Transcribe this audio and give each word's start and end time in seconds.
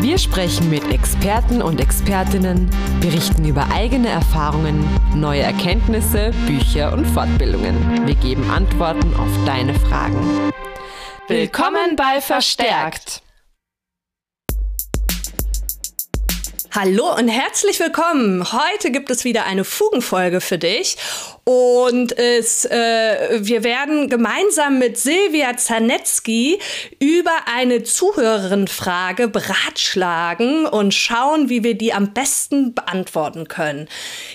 Wir 0.00 0.16
sprechen 0.16 0.70
mit 0.70 0.90
Experten 0.90 1.60
und 1.60 1.78
Expertinnen, 1.78 2.70
berichten 3.02 3.44
über 3.44 3.68
eigene 3.70 4.08
Erfahrungen, 4.08 4.82
neue 5.14 5.42
Erkenntnisse, 5.42 6.30
Bücher 6.46 6.94
und 6.94 7.04
Fortbildungen. 7.04 8.06
Wir 8.06 8.14
geben 8.14 8.50
Antworten 8.50 9.14
auf 9.16 9.28
deine 9.44 9.74
Fragen. 9.78 10.52
Willkommen 11.28 11.96
bei 11.96 12.22
Verstärkt. 12.22 13.20
Hallo 16.72 17.14
und 17.18 17.28
herzlich 17.28 17.78
willkommen. 17.78 18.52
Heute 18.52 18.90
gibt 18.92 19.10
es 19.10 19.24
wieder 19.24 19.44
eine 19.44 19.64
Fugenfolge 19.64 20.40
für 20.40 20.56
dich. 20.56 20.96
Und 21.50 22.16
es, 22.16 22.64
äh, 22.64 23.40
wir 23.40 23.64
werden 23.64 24.08
gemeinsam 24.08 24.78
mit 24.78 24.96
Silvia 24.96 25.56
Zanetzky 25.56 26.60
über 27.00 27.32
eine 27.52 27.82
Zuhörerinnenfrage 27.82 29.26
beratschlagen 29.26 30.66
und 30.66 30.94
schauen, 30.94 31.48
wie 31.48 31.64
wir 31.64 31.74
die 31.76 31.92
am 31.92 32.12
besten 32.12 32.72
beantworten 32.72 33.48
können. 33.48 33.88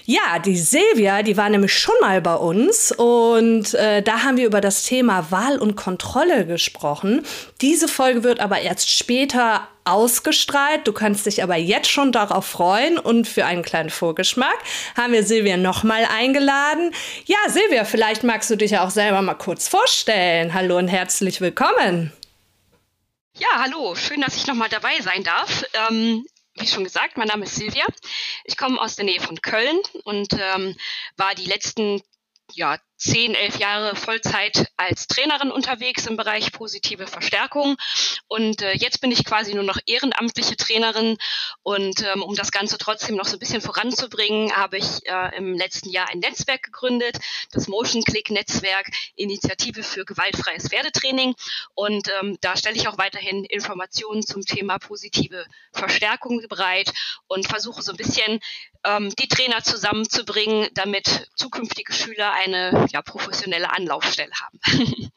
Ja, 0.04 0.40
die 0.44 0.58
Silvia, 0.58 1.24
die 1.24 1.38
war 1.38 1.48
nämlich 1.50 1.74
schon 1.74 1.96
mal 2.02 2.20
bei 2.20 2.36
uns 2.36 2.92
und 2.92 3.74
äh, 3.76 4.02
da 4.02 4.24
haben 4.24 4.36
wir 4.36 4.46
über 4.46 4.60
das 4.60 4.84
Thema 4.84 5.32
Wahl 5.32 5.58
und 5.58 5.78
Kontrolle 5.78 6.46
gesprochen. 6.46 7.26
Diese 7.62 7.88
Folge 7.88 8.26
wird 8.26 8.42
aber 8.42 8.60
erst 8.60 8.90
später 8.92 9.70
ausgestrahlt. 9.86 10.88
Du 10.88 10.94
kannst 10.94 11.26
dich 11.26 11.44
aber 11.44 11.56
jetzt 11.56 11.90
schon 11.90 12.12
darauf 12.12 12.46
freuen 12.46 12.98
und 12.98 13.28
für 13.28 13.46
einen 13.46 13.64
kleinen 13.64 13.90
Vorgeschmack 13.90 14.58
haben 14.98 15.14
wir 15.14 15.24
Silvia 15.24 15.58
nochmal 15.58 16.06
eingeladen. 16.06 16.94
Ja, 17.26 17.38
Silvia, 17.48 17.86
vielleicht 17.86 18.24
magst 18.24 18.50
du 18.50 18.56
dich 18.56 18.78
auch 18.78 18.90
selber 18.90 19.22
mal 19.22 19.36
kurz 19.36 19.68
vorstellen. 19.68 20.54
Hallo 20.54 20.78
und 20.78 20.88
herzlich 20.88 21.40
willkommen. 21.42 22.12
Ja, 23.38 23.48
hallo, 23.58 23.96
schön, 23.96 24.22
dass 24.22 24.36
ich 24.36 24.48
nochmal 24.48 24.70
dabei 24.70 25.00
sein 25.02 25.24
darf. 25.24 25.64
Ähm, 25.90 26.26
wie 26.56 26.68
schon 26.68 26.84
gesagt, 26.84 27.18
mein 27.18 27.28
Name 27.28 27.46
ist 27.46 27.56
Silvia. 27.56 27.86
Ich 28.46 28.58
komme 28.58 28.80
aus 28.80 28.96
der 28.96 29.06
Nähe 29.06 29.20
von 29.20 29.42
Köln 29.42 29.78
und 30.06 30.34
ähm, 30.34 30.76
war 31.18 31.36
die 31.36 31.46
letzten 31.46 32.02
ja, 32.54 32.78
zehn, 33.06 33.36
elf 33.36 33.60
Jahre 33.60 33.96
Vollzeit 33.96 34.68
als 34.78 35.08
Trainerin 35.08 35.52
unterwegs 35.52 36.08
im 36.08 36.18
Bereich 36.18 36.52
positive 36.52 37.06
Verstärkung. 37.06 37.78
Und 38.28 38.62
äh, 38.62 38.74
jetzt 38.74 39.00
bin 39.00 39.12
ich 39.12 39.24
quasi 39.24 39.54
nur 39.54 39.64
noch 39.64 39.78
ehrenamtliche 39.86 40.58
Trainerin. 40.58 41.18
Und 41.62 42.02
ähm, 42.02 42.24
um 42.24 42.36
das 42.36 42.52
Ganze 42.52 42.78
trotzdem 42.78 43.16
noch 43.16 43.26
so 43.26 43.36
ein 43.36 43.40
bisschen 43.40 43.62
voranzubringen, 43.62 44.56
habe 44.56 44.78
ich 44.78 45.06
äh, 45.06 45.38
im 45.38 45.54
letzten 45.54 45.90
Jahr 45.90 46.10
ein 46.10 46.20
Netzwerk 46.20 46.64
gegründet, 46.64 47.18
das 47.52 47.68
Motion 47.68 48.04
Click 48.04 48.32
Netzwerk, 48.32 48.88
Initiative 49.16 49.84
für 49.84 50.04
gewaltfreies 50.04 50.70
Pferdetraining. 50.70 51.36
Und 51.76 52.10
ähm, 52.20 52.38
da 52.42 52.58
stelle 52.58 52.76
ich 52.76 52.88
auch 52.88 52.98
weiterhin 52.98 53.46
Informationen 53.46 54.24
zum 54.24 54.42
Thema 54.42 54.80
positive 54.80 55.46
Verstärkung 55.72 56.44
bereit 56.50 56.92
und 57.28 57.48
versuche 57.48 57.84
so 57.84 57.92
ein 57.92 57.98
bisschen 57.98 58.40
ähm, 58.86 59.10
die 59.16 59.28
Trainer 59.28 59.64
zusammenzubringen, 59.64 60.70
damit 60.74 61.30
zukünftige 61.36 61.94
Schüler 61.94 62.32
eine 62.34 62.88
ja, 62.96 63.02
professionelle 63.02 63.72
Anlaufstelle 63.72 64.32
haben. 64.42 64.60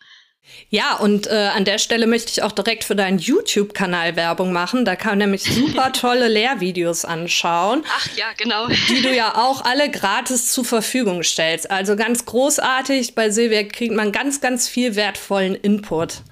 Ja, 0.71 0.97
und 0.97 1.27
äh, 1.27 1.51
an 1.55 1.67
der 1.67 1.77
Stelle 1.77 2.07
möchte 2.07 2.31
ich 2.31 2.43
auch 2.43 2.53
direkt 2.53 2.83
für 2.83 2.97
deinen 2.97 3.19
YouTube-Kanal 3.19 4.17
Werbung 4.17 4.51
machen. 4.51 4.87
Da 4.87 4.97
kann 4.97 5.13
man 5.13 5.19
nämlich 5.19 5.43
super 5.43 5.93
tolle 5.93 6.27
Lehrvideos 6.27 7.05
anschauen. 7.05 7.85
Ach 7.87 8.09
ja, 8.17 8.33
genau. 8.35 8.67
Die 8.67 9.03
du 9.03 9.15
ja 9.15 9.35
auch 9.35 9.63
alle 9.67 9.91
gratis 9.91 10.51
zur 10.51 10.65
Verfügung 10.65 11.23
stellst. 11.23 11.71
Also 11.71 11.97
ganz 11.97 12.25
großartig. 12.25 13.15
Bei 13.15 13.29
Silvia 13.29 13.63
kriegt 13.65 13.95
man 13.95 14.11
ganz, 14.11 14.41
ganz 14.41 14.69
viel 14.69 14.97
wertvollen 14.97 15.55
Input. 15.55 16.23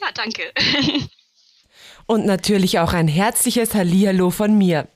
Ja, 0.00 0.08
danke. 0.12 0.42
Und 2.06 2.26
natürlich 2.26 2.80
auch 2.80 2.92
ein 2.92 3.06
herzliches 3.06 3.72
Hallihallo 3.72 4.30
von 4.30 4.58
mir. 4.58 4.88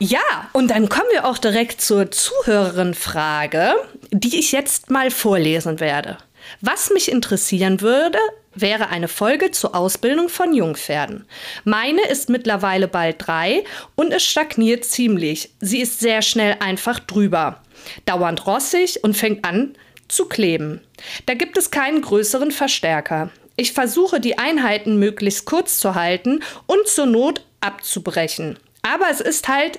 Ja, 0.00 0.48
und 0.52 0.70
dann 0.70 0.88
kommen 0.88 1.08
wir 1.10 1.26
auch 1.26 1.38
direkt 1.38 1.80
zur 1.80 2.10
Zuhörerin-Frage, 2.10 3.74
die 4.12 4.38
ich 4.38 4.52
jetzt 4.52 4.90
mal 4.90 5.10
vorlesen 5.10 5.80
werde. 5.80 6.18
Was 6.60 6.90
mich 6.90 7.10
interessieren 7.10 7.80
würde, 7.80 8.18
wäre 8.54 8.90
eine 8.90 9.08
Folge 9.08 9.50
zur 9.50 9.74
Ausbildung 9.74 10.28
von 10.28 10.54
Jungpferden. 10.54 11.26
Meine 11.64 12.06
ist 12.08 12.28
mittlerweile 12.28 12.86
bald 12.86 13.16
drei 13.26 13.64
und 13.96 14.12
es 14.12 14.24
stagniert 14.24 14.84
ziemlich. 14.84 15.50
Sie 15.60 15.80
ist 15.80 15.98
sehr 15.98 16.22
schnell 16.22 16.56
einfach 16.60 17.00
drüber, 17.00 17.60
dauernd 18.06 18.46
rossig 18.46 19.02
und 19.02 19.16
fängt 19.16 19.44
an 19.44 19.74
zu 20.06 20.26
kleben. 20.26 20.80
Da 21.26 21.34
gibt 21.34 21.58
es 21.58 21.72
keinen 21.72 22.02
größeren 22.02 22.52
Verstärker. 22.52 23.30
Ich 23.56 23.72
versuche 23.72 24.20
die 24.20 24.38
Einheiten 24.38 25.00
möglichst 25.00 25.44
kurz 25.44 25.80
zu 25.80 25.96
halten 25.96 26.40
und 26.66 26.86
zur 26.86 27.06
Not 27.06 27.42
abzubrechen. 27.60 28.58
Aber 28.82 29.06
es 29.10 29.20
ist 29.20 29.48
halt, 29.48 29.78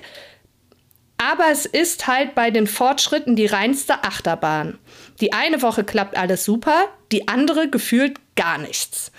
aber 1.18 1.46
es 1.50 1.66
ist 1.66 2.06
halt 2.06 2.34
bei 2.34 2.50
den 2.50 2.66
Fortschritten 2.66 3.36
die 3.36 3.46
reinste 3.46 4.04
Achterbahn. 4.04 4.78
Die 5.20 5.32
eine 5.32 5.62
Woche 5.62 5.84
klappt 5.84 6.16
alles 6.16 6.44
super, 6.44 6.84
die 7.12 7.28
andere 7.28 7.68
gefühlt 7.68 8.18
gar 8.36 8.58
nichts. 8.58 9.12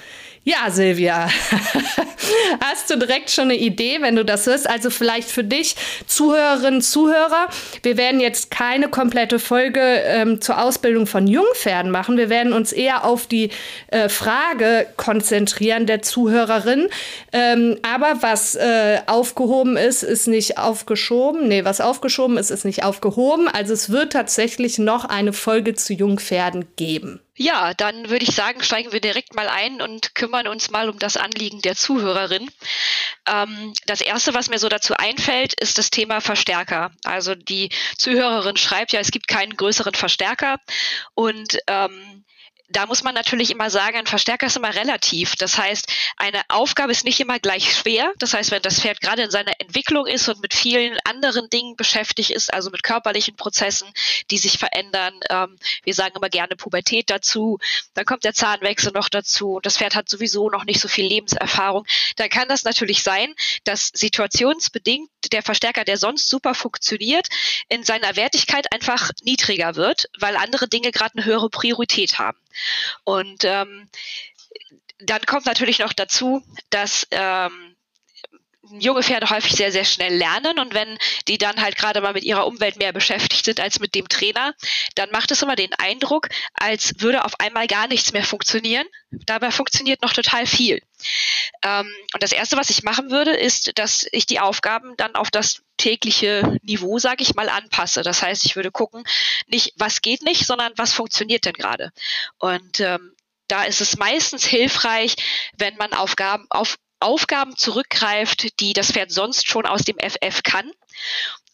Ja, 0.44 0.72
Silvia, 0.72 1.29
hast 2.63 2.90
du 2.90 2.97
direkt 2.97 3.29
schon 3.29 3.46
eine 3.46 3.57
Idee, 3.57 4.00
wenn 4.02 4.16
du 4.16 4.25
das 4.25 4.47
hörst? 4.47 4.68
Also 4.68 4.90
vielleicht 4.90 5.29
für 5.29 5.44
dich, 5.44 5.75
Zuhörerinnen, 6.07 6.81
Zuhörer, 6.81 7.47
wir 7.84 7.96
werden 7.96 8.19
jetzt 8.19 8.50
keine 8.50 8.90
komplette 8.90 9.38
Folge 9.38 9.79
ähm, 9.79 10.41
zur 10.41 10.59
Ausbildung 10.59 11.06
von 11.06 11.28
Jungpferden 11.28 11.91
machen. 11.91 12.18
Wir 12.18 12.31
werden 12.31 12.53
uns 12.53 12.72
eher 12.72 13.06
auf 13.06 13.28
die 13.28 13.52
äh, 13.90 14.09
Frage 14.09 14.88
konzentrieren 14.97 15.85
der 15.85 16.02
Zuhörerin. 16.02 16.88
Ähm, 17.31 17.78
aber 17.84 18.23
was 18.23 18.56
äh, 18.56 18.97
aufgehoben 19.06 19.78
ist, 19.78 20.02
ist 20.02 20.28
nicht 20.28 20.58
aufgeschoben. 20.58 21.50
Nee, 21.50 21.66
was 21.66 21.81
aufgeschoben 21.81 22.40
ist, 22.40 22.50
ist 22.50 22.66
nicht 22.66 22.84
aufgehoben. 22.84 23.47
Also 23.47 23.73
es 23.73 23.91
wird 23.91 24.13
tatsächlich 24.13 24.79
noch 24.79 25.06
eine 25.06 25.34
Folge 25.34 25.75
zu 25.75 25.94
Jungpferden 25.94 26.66
geben. 26.78 27.19
Ja, 27.41 27.74
dann 27.74 28.12
würde 28.12 28.24
ich 28.24 28.35
sagen, 28.35 28.62
steigen 28.62 28.91
wir 28.91 29.02
direkt 29.02 29.34
mal 29.34 29.50
ein 29.50 29.81
und 29.81 30.13
kümmern 30.13 30.47
uns 30.47 30.69
mal 30.69 30.88
um 30.90 31.00
das 31.00 31.18
Anliegen 31.18 31.59
der 31.63 31.75
Zuhörerin. 31.75 32.47
Ähm, 33.28 33.74
das 33.88 34.02
Erste, 34.02 34.35
was 34.35 34.50
mir 34.50 34.59
so 34.59 34.69
dazu 34.69 34.94
einfällt, 34.96 35.59
ist 35.59 35.79
das 35.79 35.90
Thema 35.90 36.22
Verstärker. 36.22 36.91
Also 37.03 37.34
die 37.34 37.69
Zuhörerin 37.97 38.57
schreibt 38.57 38.91
ja, 38.91 39.00
es 39.00 39.09
gibt 39.09 39.28
keinen 39.28 39.57
größeren 39.57 39.96
Verstärker 39.96 40.57
und 41.16 41.57
ähm, 41.66 42.20
da 42.71 42.85
muss 42.85 43.03
man 43.03 43.13
natürlich 43.13 43.51
immer 43.51 43.69
sagen, 43.69 43.97
ein 43.97 44.07
Verstärker 44.07 44.47
ist 44.47 44.57
immer 44.57 44.73
relativ. 44.73 45.35
Das 45.35 45.57
heißt, 45.57 45.87
eine 46.17 46.41
Aufgabe 46.49 46.91
ist 46.91 47.05
nicht 47.05 47.19
immer 47.19 47.39
gleich 47.39 47.75
schwer. 47.75 48.13
Das 48.17 48.33
heißt, 48.33 48.51
wenn 48.51 48.61
das 48.61 48.79
Pferd 48.79 49.01
gerade 49.01 49.23
in 49.23 49.31
seiner 49.31 49.53
Entwicklung 49.59 50.07
ist 50.07 50.27
und 50.29 50.41
mit 50.41 50.53
vielen 50.53 50.97
anderen 51.03 51.49
Dingen 51.49 51.75
beschäftigt 51.75 52.29
ist, 52.29 52.53
also 52.53 52.69
mit 52.69 52.83
körperlichen 52.83 53.35
Prozessen, 53.35 53.87
die 54.29 54.37
sich 54.37 54.57
verändern, 54.57 55.13
ähm, 55.29 55.57
wir 55.83 55.93
sagen 55.93 56.15
immer 56.15 56.29
gerne 56.29 56.55
Pubertät 56.55 57.09
dazu, 57.09 57.59
dann 57.93 58.05
kommt 58.05 58.23
der 58.23 58.33
Zahnwechsel 58.33 58.91
noch 58.93 59.09
dazu 59.09 59.55
und 59.55 59.65
das 59.65 59.77
Pferd 59.77 59.95
hat 59.95 60.09
sowieso 60.09 60.49
noch 60.49 60.66
nicht 60.66 60.79
so 60.79 60.87
viel 60.87 61.05
Lebenserfahrung, 61.05 61.85
dann 62.16 62.29
kann 62.29 62.47
das 62.47 62.63
natürlich 62.63 63.03
sein, 63.03 63.34
dass 63.63 63.91
situationsbedingt 63.93 65.09
der 65.31 65.43
Verstärker, 65.43 65.84
der 65.84 65.97
sonst 65.97 66.29
super 66.29 66.53
funktioniert, 66.55 67.28
in 67.69 67.84
seiner 67.84 68.16
Wertigkeit 68.16 68.72
einfach 68.73 69.11
niedriger 69.23 69.75
wird, 69.75 70.05
weil 70.19 70.35
andere 70.35 70.67
Dinge 70.67 70.91
gerade 70.91 71.16
eine 71.16 71.25
höhere 71.25 71.49
Priorität 71.49 72.19
haben. 72.19 72.37
Und 73.03 73.43
ähm, 73.43 73.89
dann 74.99 75.21
kommt 75.25 75.45
natürlich 75.45 75.79
noch 75.79 75.93
dazu, 75.93 76.43
dass 76.69 77.07
ähm, 77.11 77.75
junge 78.79 79.03
Pferde 79.03 79.29
häufig 79.29 79.53
sehr, 79.53 79.71
sehr 79.71 79.85
schnell 79.85 80.15
lernen 80.15 80.59
und 80.59 80.73
wenn 80.73 80.97
die 81.27 81.37
dann 81.37 81.61
halt 81.61 81.75
gerade 81.75 82.01
mal 82.01 82.13
mit 82.13 82.23
ihrer 82.23 82.45
Umwelt 82.45 82.77
mehr 82.77 82.93
beschäftigt 82.93 83.45
sind 83.45 83.59
als 83.59 83.79
mit 83.79 83.95
dem 83.95 84.07
Trainer, 84.07 84.53
dann 84.95 85.09
macht 85.11 85.31
es 85.31 85.41
immer 85.41 85.55
den 85.55 85.73
Eindruck, 85.73 86.29
als 86.53 86.93
würde 86.99 87.25
auf 87.25 87.39
einmal 87.39 87.67
gar 87.67 87.87
nichts 87.87 88.13
mehr 88.13 88.23
funktionieren. 88.23 88.85
Dabei 89.11 89.51
funktioniert 89.51 90.01
noch 90.01 90.13
total 90.13 90.45
viel. 90.45 90.81
Ähm, 91.63 91.91
und 92.13 92.23
das 92.23 92.31
Erste, 92.31 92.57
was 92.57 92.69
ich 92.69 92.83
machen 92.83 93.09
würde, 93.09 93.31
ist, 93.31 93.77
dass 93.77 94.05
ich 94.11 94.25
die 94.25 94.39
Aufgaben 94.39 94.95
dann 94.97 95.15
auf 95.15 95.31
das 95.31 95.63
tägliche 95.81 96.57
Niveau, 96.61 96.99
sage 96.99 97.23
ich 97.23 97.33
mal, 97.33 97.49
anpasse. 97.49 98.03
Das 98.03 98.22
heißt, 98.22 98.45
ich 98.45 98.55
würde 98.55 98.72
gucken, 98.72 99.03
nicht 99.47 99.73
was 99.78 100.01
geht 100.01 100.22
nicht, 100.22 100.45
sondern 100.45 100.73
was 100.78 100.93
funktioniert 100.93 101.45
denn 101.45 101.53
gerade. 101.53 101.91
Und 102.37 102.79
ähm, 102.79 103.16
da 103.47 103.63
ist 103.63 103.81
es 103.81 103.97
meistens 103.97 104.45
hilfreich, 104.45 105.16
wenn 105.57 105.75
man 105.78 105.93
Aufgaben 105.93 106.45
auf 106.49 106.78
Aufgaben 106.99 107.57
zurückgreift, 107.57 108.59
die 108.59 108.73
das 108.73 108.91
Pferd 108.91 109.11
sonst 109.11 109.47
schon 109.47 109.66
aus 109.66 109.81
dem 109.81 109.97
FF 109.97 110.43
kann 110.43 110.72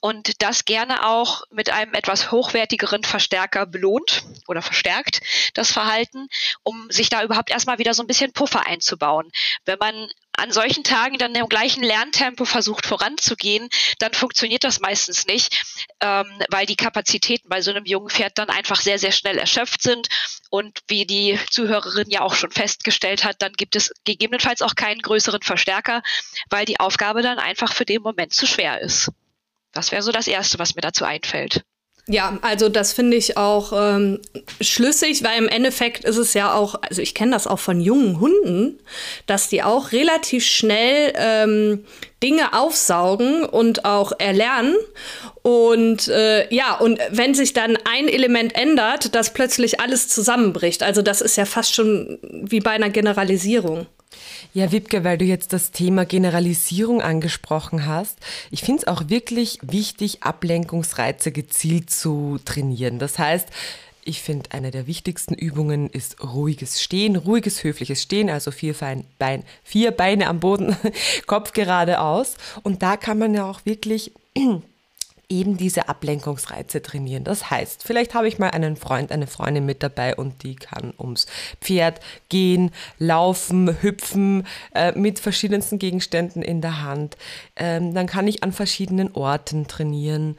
und 0.01 0.41
das 0.41 0.65
gerne 0.65 1.07
auch 1.07 1.43
mit 1.49 1.69
einem 1.69 1.93
etwas 1.93 2.31
hochwertigeren 2.31 3.05
Verstärker 3.05 3.65
belohnt 3.65 4.23
oder 4.47 4.61
verstärkt 4.61 5.21
das 5.53 5.71
Verhalten, 5.71 6.27
um 6.63 6.91
sich 6.91 7.09
da 7.09 7.23
überhaupt 7.23 7.49
erstmal 7.49 7.79
wieder 7.79 7.93
so 7.93 8.03
ein 8.03 8.07
bisschen 8.07 8.33
Puffer 8.33 8.67
einzubauen. 8.67 9.31
Wenn 9.63 9.79
man 9.79 10.09
an 10.37 10.51
solchen 10.51 10.83
Tagen 10.83 11.17
dann 11.17 11.35
im 11.35 11.49
gleichen 11.49 11.83
Lerntempo 11.83 12.45
versucht 12.45 12.85
voranzugehen, 12.85 13.69
dann 13.99 14.13
funktioniert 14.13 14.63
das 14.63 14.79
meistens 14.79 15.25
nicht, 15.25 15.63
ähm, 15.99 16.25
weil 16.49 16.65
die 16.65 16.75
Kapazitäten 16.75 17.49
bei 17.49 17.61
so 17.61 17.71
einem 17.71 17.85
jungen 17.85 18.09
Pferd 18.09 18.37
dann 18.37 18.49
einfach 18.49 18.79
sehr, 18.79 18.99
sehr 18.99 19.11
schnell 19.11 19.37
erschöpft 19.37 19.81
sind. 19.81 20.07
Und 20.49 20.79
wie 20.87 21.05
die 21.05 21.39
Zuhörerin 21.49 22.09
ja 22.09 22.21
auch 22.21 22.35
schon 22.35 22.51
festgestellt 22.51 23.23
hat, 23.25 23.41
dann 23.41 23.53
gibt 23.53 23.75
es 23.75 23.91
gegebenenfalls 24.05 24.61
auch 24.61 24.75
keinen 24.75 25.01
größeren 25.01 25.41
Verstärker, 25.41 26.03
weil 26.49 26.65
die 26.65 26.79
Aufgabe 26.79 27.23
dann 27.23 27.39
einfach 27.39 27.73
für 27.73 27.85
den 27.85 28.03
Moment 28.03 28.33
zu 28.33 28.45
schwer 28.45 28.79
ist. 28.79 29.11
Das 29.73 29.91
wäre 29.91 30.03
so 30.03 30.11
das 30.11 30.27
Erste, 30.27 30.59
was 30.59 30.75
mir 30.75 30.81
dazu 30.81 31.03
einfällt. 31.03 31.63
Ja, 32.09 32.39
also 32.41 32.69
das 32.69 32.93
finde 32.93 33.17
ich 33.17 33.35
auch 33.35 33.73
ähm, 33.75 34.21
schlüssig, 34.61 35.25
weil 35.25 35.37
im 35.37 35.49
Endeffekt 35.49 36.05
ist 36.05 36.15
es 36.15 36.33
ja 36.33 36.53
auch, 36.53 36.75
also 36.81 37.01
ich 37.01 37.13
kenne 37.13 37.33
das 37.33 37.47
auch 37.47 37.59
von 37.59 37.81
jungen 37.81 38.21
Hunden, 38.21 38.79
dass 39.25 39.49
die 39.49 39.61
auch 39.61 39.91
relativ 39.91 40.45
schnell 40.45 41.11
ähm, 41.17 41.83
Dinge 42.23 42.53
aufsaugen 42.53 43.43
und 43.43 43.83
auch 43.83 44.13
erlernen. 44.19 44.77
Und 45.41 46.07
äh, 46.07 46.53
ja, 46.53 46.75
und 46.75 46.97
wenn 47.11 47.33
sich 47.33 47.51
dann 47.51 47.77
ein 47.83 48.07
Element 48.07 48.55
ändert, 48.55 49.13
dass 49.13 49.33
plötzlich 49.33 49.81
alles 49.81 50.07
zusammenbricht. 50.07 50.83
Also 50.83 51.01
das 51.01 51.19
ist 51.19 51.35
ja 51.35 51.43
fast 51.43 51.75
schon 51.75 52.19
wie 52.21 52.61
bei 52.61 52.71
einer 52.71 52.89
Generalisierung. 52.89 53.85
Ja, 54.53 54.71
Wipke, 54.71 55.03
weil 55.03 55.17
du 55.17 55.25
jetzt 55.25 55.53
das 55.53 55.71
Thema 55.71 56.05
Generalisierung 56.05 57.01
angesprochen 57.01 57.85
hast. 57.85 58.17
Ich 58.49 58.61
finde 58.61 58.81
es 58.81 58.87
auch 58.87 59.09
wirklich 59.09 59.59
wichtig, 59.61 60.23
Ablenkungsreize 60.23 61.31
gezielt 61.31 61.89
zu 61.91 62.39
trainieren. 62.43 62.97
Das 62.97 63.19
heißt, 63.19 63.49
ich 64.03 64.21
finde, 64.21 64.51
eine 64.51 64.71
der 64.71 64.87
wichtigsten 64.87 65.33
Übungen 65.33 65.89
ist 65.89 66.23
ruhiges 66.23 66.81
Stehen, 66.81 67.17
ruhiges, 67.17 67.63
höfliches 67.63 68.01
Stehen, 68.01 68.29
also 68.29 68.51
vier, 68.51 68.73
Bein, 69.19 69.43
vier 69.63 69.91
Beine 69.91 70.27
am 70.27 70.39
Boden, 70.39 70.75
Kopf 71.27 71.51
geradeaus. 71.51 72.35
Und 72.63 72.81
da 72.81 72.95
kann 72.95 73.19
man 73.19 73.33
ja 73.33 73.49
auch 73.49 73.65
wirklich 73.65 74.13
eben 75.29 75.57
diese 75.57 75.89
Ablenkungsreize 75.89 76.81
trainieren. 76.81 77.23
Das 77.23 77.49
heißt, 77.49 77.83
vielleicht 77.83 78.13
habe 78.13 78.27
ich 78.27 78.39
mal 78.39 78.51
einen 78.51 78.77
Freund, 78.77 79.11
eine 79.11 79.27
Freundin 79.27 79.65
mit 79.65 79.83
dabei 79.83 80.15
und 80.15 80.43
die 80.43 80.55
kann 80.55 80.93
ums 80.97 81.25
Pferd 81.59 81.99
gehen, 82.29 82.71
laufen, 82.97 83.81
hüpfen 83.81 84.47
äh, 84.73 84.93
mit 84.93 85.19
verschiedensten 85.19 85.79
Gegenständen 85.79 86.41
in 86.41 86.61
der 86.61 86.81
Hand. 86.81 87.17
Ähm, 87.57 87.93
dann 87.93 88.07
kann 88.07 88.27
ich 88.27 88.43
an 88.43 88.53
verschiedenen 88.53 89.13
Orten 89.13 89.67
trainieren. 89.67 90.37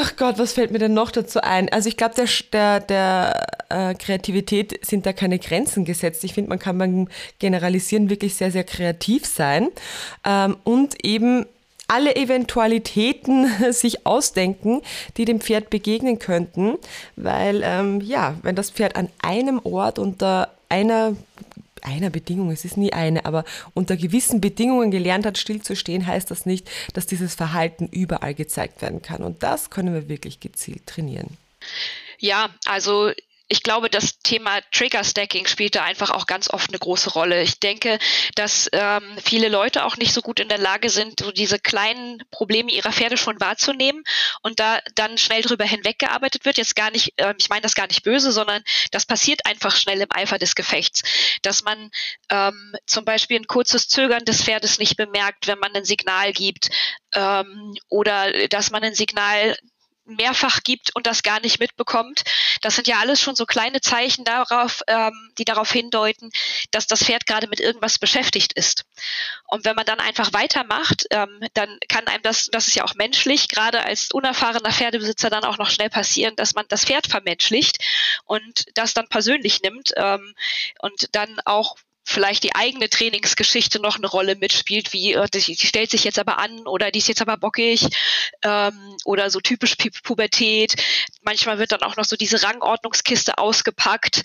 Ach 0.00 0.16
Gott, 0.16 0.38
was 0.38 0.54
fällt 0.54 0.72
mir 0.72 0.80
denn 0.80 0.94
noch 0.94 1.12
dazu 1.12 1.40
ein? 1.40 1.68
Also 1.68 1.88
ich 1.88 1.96
glaube, 1.96 2.16
der, 2.16 2.26
der, 2.52 2.80
der 2.80 3.46
äh, 3.68 3.94
Kreativität 3.94 4.84
sind 4.84 5.06
da 5.06 5.12
keine 5.12 5.38
Grenzen 5.38 5.84
gesetzt. 5.84 6.24
Ich 6.24 6.34
finde, 6.34 6.48
man 6.48 6.58
kann 6.58 6.78
beim 6.78 7.08
Generalisieren 7.38 8.10
wirklich 8.10 8.34
sehr, 8.34 8.50
sehr 8.50 8.64
kreativ 8.64 9.24
sein 9.24 9.68
ähm, 10.24 10.56
und 10.64 11.04
eben 11.04 11.46
alle 11.92 12.16
Eventualitäten 12.16 13.46
sich 13.72 14.06
ausdenken, 14.06 14.80
die 15.18 15.26
dem 15.26 15.40
Pferd 15.40 15.68
begegnen 15.68 16.18
könnten, 16.18 16.78
weil 17.16 17.62
ähm, 17.62 18.00
ja, 18.00 18.34
wenn 18.42 18.56
das 18.56 18.70
Pferd 18.70 18.96
an 18.96 19.08
einem 19.22 19.60
Ort 19.62 19.98
unter 19.98 20.50
einer 20.68 21.14
einer 21.82 22.10
Bedingung, 22.10 22.52
es 22.52 22.64
ist 22.64 22.76
nie 22.76 22.92
eine, 22.92 23.24
aber 23.24 23.44
unter 23.74 23.96
gewissen 23.96 24.40
Bedingungen 24.40 24.92
gelernt 24.92 25.26
hat, 25.26 25.36
stillzustehen, 25.36 26.06
heißt 26.06 26.30
das 26.30 26.46
nicht, 26.46 26.70
dass 26.94 27.06
dieses 27.06 27.34
Verhalten 27.34 27.88
überall 27.88 28.34
gezeigt 28.34 28.82
werden 28.82 29.02
kann. 29.02 29.24
Und 29.24 29.42
das 29.42 29.68
können 29.68 29.92
wir 29.92 30.08
wirklich 30.08 30.38
gezielt 30.38 30.86
trainieren. 30.86 31.36
Ja, 32.20 32.50
also 32.66 33.10
ich 33.52 33.62
glaube, 33.62 33.90
das 33.90 34.18
Thema 34.20 34.62
Trigger 34.72 35.04
Stacking 35.04 35.46
spielt 35.46 35.74
da 35.74 35.84
einfach 35.84 36.08
auch 36.08 36.26
ganz 36.26 36.48
oft 36.48 36.70
eine 36.70 36.78
große 36.78 37.10
Rolle. 37.10 37.42
Ich 37.42 37.60
denke, 37.60 37.98
dass 38.34 38.66
ähm, 38.72 39.02
viele 39.22 39.50
Leute 39.50 39.84
auch 39.84 39.98
nicht 39.98 40.14
so 40.14 40.22
gut 40.22 40.40
in 40.40 40.48
der 40.48 40.56
Lage 40.56 40.88
sind, 40.88 41.20
so 41.20 41.32
diese 41.32 41.58
kleinen 41.58 42.22
Probleme 42.30 42.72
ihrer 42.72 42.92
Pferde 42.92 43.18
schon 43.18 43.38
wahrzunehmen 43.40 44.04
und 44.40 44.58
da 44.58 44.80
dann 44.94 45.18
schnell 45.18 45.42
drüber 45.42 45.66
hinweggearbeitet 45.66 46.46
wird. 46.46 46.56
Jetzt 46.56 46.74
gar 46.74 46.90
nicht, 46.92 47.12
äh, 47.18 47.34
ich 47.36 47.50
meine 47.50 47.60
das 47.60 47.74
gar 47.74 47.88
nicht 47.88 48.02
böse, 48.02 48.32
sondern 48.32 48.62
das 48.90 49.04
passiert 49.04 49.44
einfach 49.44 49.76
schnell 49.76 50.00
im 50.00 50.10
Eifer 50.12 50.38
des 50.38 50.54
Gefechts, 50.54 51.02
dass 51.42 51.62
man 51.62 51.90
ähm, 52.30 52.74
zum 52.86 53.04
Beispiel 53.04 53.38
ein 53.38 53.46
kurzes 53.46 53.86
Zögern 53.86 54.24
des 54.24 54.42
Pferdes 54.42 54.78
nicht 54.78 54.96
bemerkt, 54.96 55.46
wenn 55.46 55.58
man 55.58 55.74
ein 55.74 55.84
Signal 55.84 56.32
gibt 56.32 56.70
ähm, 57.14 57.74
oder 57.90 58.48
dass 58.48 58.70
man 58.70 58.82
ein 58.82 58.94
Signal 58.94 59.58
mehrfach 60.04 60.62
gibt 60.62 60.94
und 60.94 61.06
das 61.06 61.22
gar 61.22 61.40
nicht 61.40 61.60
mitbekommt. 61.60 62.22
Das 62.60 62.74
sind 62.74 62.86
ja 62.86 62.98
alles 62.98 63.20
schon 63.20 63.36
so 63.36 63.46
kleine 63.46 63.80
Zeichen 63.80 64.24
darauf, 64.24 64.82
ähm, 64.86 65.32
die 65.38 65.44
darauf 65.44 65.70
hindeuten, 65.70 66.30
dass 66.70 66.86
das 66.86 67.04
Pferd 67.04 67.26
gerade 67.26 67.48
mit 67.48 67.60
irgendwas 67.60 67.98
beschäftigt 67.98 68.52
ist. 68.52 68.84
Und 69.46 69.64
wenn 69.64 69.76
man 69.76 69.86
dann 69.86 70.00
einfach 70.00 70.32
weitermacht, 70.32 71.06
ähm, 71.10 71.40
dann 71.54 71.78
kann 71.88 72.06
einem 72.06 72.22
das, 72.22 72.46
das 72.46 72.68
ist 72.68 72.74
ja 72.74 72.84
auch 72.84 72.94
menschlich, 72.94 73.48
gerade 73.48 73.84
als 73.84 74.10
unerfahrener 74.10 74.72
Pferdebesitzer 74.72 75.30
dann 75.30 75.44
auch 75.44 75.58
noch 75.58 75.70
schnell 75.70 75.90
passieren, 75.90 76.36
dass 76.36 76.54
man 76.54 76.66
das 76.68 76.84
Pferd 76.84 77.06
vermenschlicht 77.06 77.78
und 78.24 78.66
das 78.74 78.94
dann 78.94 79.08
persönlich 79.08 79.62
nimmt 79.62 79.92
ähm, 79.96 80.34
und 80.80 81.14
dann 81.14 81.40
auch 81.44 81.76
vielleicht 82.04 82.42
die 82.42 82.54
eigene 82.54 82.88
Trainingsgeschichte 82.88 83.80
noch 83.80 83.96
eine 83.96 84.06
Rolle 84.06 84.36
mitspielt, 84.36 84.92
wie 84.92 85.12
äh, 85.12 85.28
die, 85.28 85.40
die 85.40 85.66
stellt 85.66 85.90
sich 85.90 86.04
jetzt 86.04 86.18
aber 86.18 86.38
an 86.38 86.66
oder 86.66 86.90
die 86.90 86.98
ist 86.98 87.08
jetzt 87.08 87.22
aber 87.22 87.36
bockig 87.36 87.88
ähm, 88.42 88.96
oder 89.04 89.30
so 89.30 89.40
typisch 89.40 89.76
Pu 89.76 89.88
Pubertät. 90.02 90.74
Manchmal 91.22 91.58
wird 91.58 91.72
dann 91.72 91.82
auch 91.82 91.96
noch 91.96 92.04
so 92.04 92.16
diese 92.16 92.42
Rangordnungskiste 92.42 93.38
ausgepackt 93.38 94.22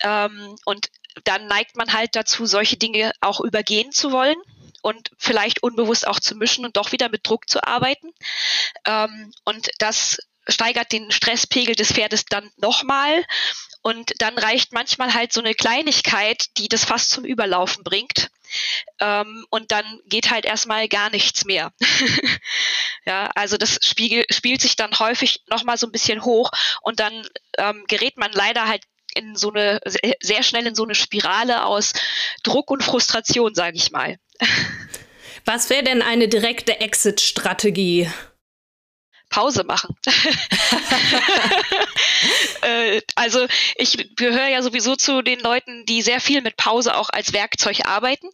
ähm, 0.00 0.56
und 0.64 0.88
dann 1.24 1.46
neigt 1.46 1.76
man 1.76 1.92
halt 1.92 2.14
dazu, 2.14 2.46
solche 2.46 2.76
Dinge 2.76 3.12
auch 3.20 3.40
übergehen 3.40 3.92
zu 3.92 4.12
wollen 4.12 4.36
und 4.82 5.10
vielleicht 5.18 5.62
unbewusst 5.62 6.06
auch 6.06 6.20
zu 6.20 6.34
mischen 6.34 6.64
und 6.64 6.76
doch 6.76 6.92
wieder 6.92 7.08
mit 7.08 7.26
Druck 7.26 7.48
zu 7.48 7.62
arbeiten. 7.64 8.12
Ähm, 8.86 9.32
und 9.44 9.70
das 9.78 10.18
steigert 10.48 10.92
den 10.92 11.10
Stresspegel 11.10 11.74
des 11.74 11.92
Pferdes 11.92 12.24
dann 12.24 12.50
nochmal 12.56 13.24
und 13.82 14.12
dann 14.18 14.36
reicht 14.38 14.72
manchmal 14.72 15.14
halt 15.14 15.32
so 15.32 15.40
eine 15.40 15.54
Kleinigkeit, 15.54 16.46
die 16.58 16.68
das 16.68 16.84
fast 16.84 17.10
zum 17.10 17.24
Überlaufen 17.24 17.82
bringt. 17.84 18.30
Ähm, 18.98 19.46
und 19.50 19.70
dann 19.70 20.00
geht 20.06 20.30
halt 20.30 20.44
erstmal 20.44 20.88
gar 20.88 21.10
nichts 21.10 21.44
mehr. 21.44 21.72
ja, 23.06 23.30
also 23.34 23.56
das 23.56 23.78
Spiegel, 23.82 24.24
spielt 24.30 24.60
sich 24.60 24.76
dann 24.76 24.98
häufig 24.98 25.42
nochmal 25.48 25.78
so 25.78 25.86
ein 25.86 25.92
bisschen 25.92 26.24
hoch 26.24 26.50
und 26.82 27.00
dann 27.00 27.26
ähm, 27.58 27.84
gerät 27.88 28.16
man 28.16 28.32
leider 28.32 28.66
halt 28.66 28.82
in 29.14 29.36
so 29.36 29.50
eine, 29.50 29.80
sehr 30.20 30.42
schnell 30.42 30.66
in 30.66 30.74
so 30.74 30.84
eine 30.84 30.94
Spirale 30.94 31.64
aus 31.64 31.92
Druck 32.42 32.70
und 32.70 32.82
Frustration, 32.82 33.54
sage 33.54 33.76
ich 33.76 33.90
mal. 33.90 34.18
Was 35.44 35.70
wäre 35.70 35.82
denn 35.82 36.02
eine 36.02 36.28
direkte 36.28 36.80
Exit-Strategie? 36.80 38.10
Pause 39.30 39.64
machen. 39.64 39.96
äh, 42.62 43.00
also 43.14 43.46
ich 43.76 44.14
gehöre 44.16 44.48
ja 44.48 44.60
sowieso 44.60 44.96
zu 44.96 45.22
den 45.22 45.40
Leuten, 45.40 45.86
die 45.86 46.02
sehr 46.02 46.20
viel 46.20 46.42
mit 46.42 46.56
Pause 46.56 46.96
auch 46.96 47.08
als 47.10 47.32
Werkzeug 47.32 47.86
arbeiten. 47.86 48.28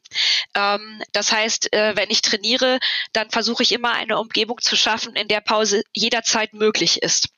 Ähm, 0.54 1.02
das 1.12 1.30
heißt, 1.30 1.72
äh, 1.72 1.94
wenn 1.96 2.10
ich 2.10 2.22
trainiere, 2.22 2.80
dann 3.12 3.30
versuche 3.30 3.62
ich 3.62 3.72
immer 3.72 3.92
eine 3.92 4.18
Umgebung 4.18 4.60
zu 4.60 4.74
schaffen, 4.74 5.14
in 5.14 5.28
der 5.28 5.42
Pause 5.42 5.84
jederzeit 5.92 6.54
möglich 6.54 7.02
ist. 7.02 7.28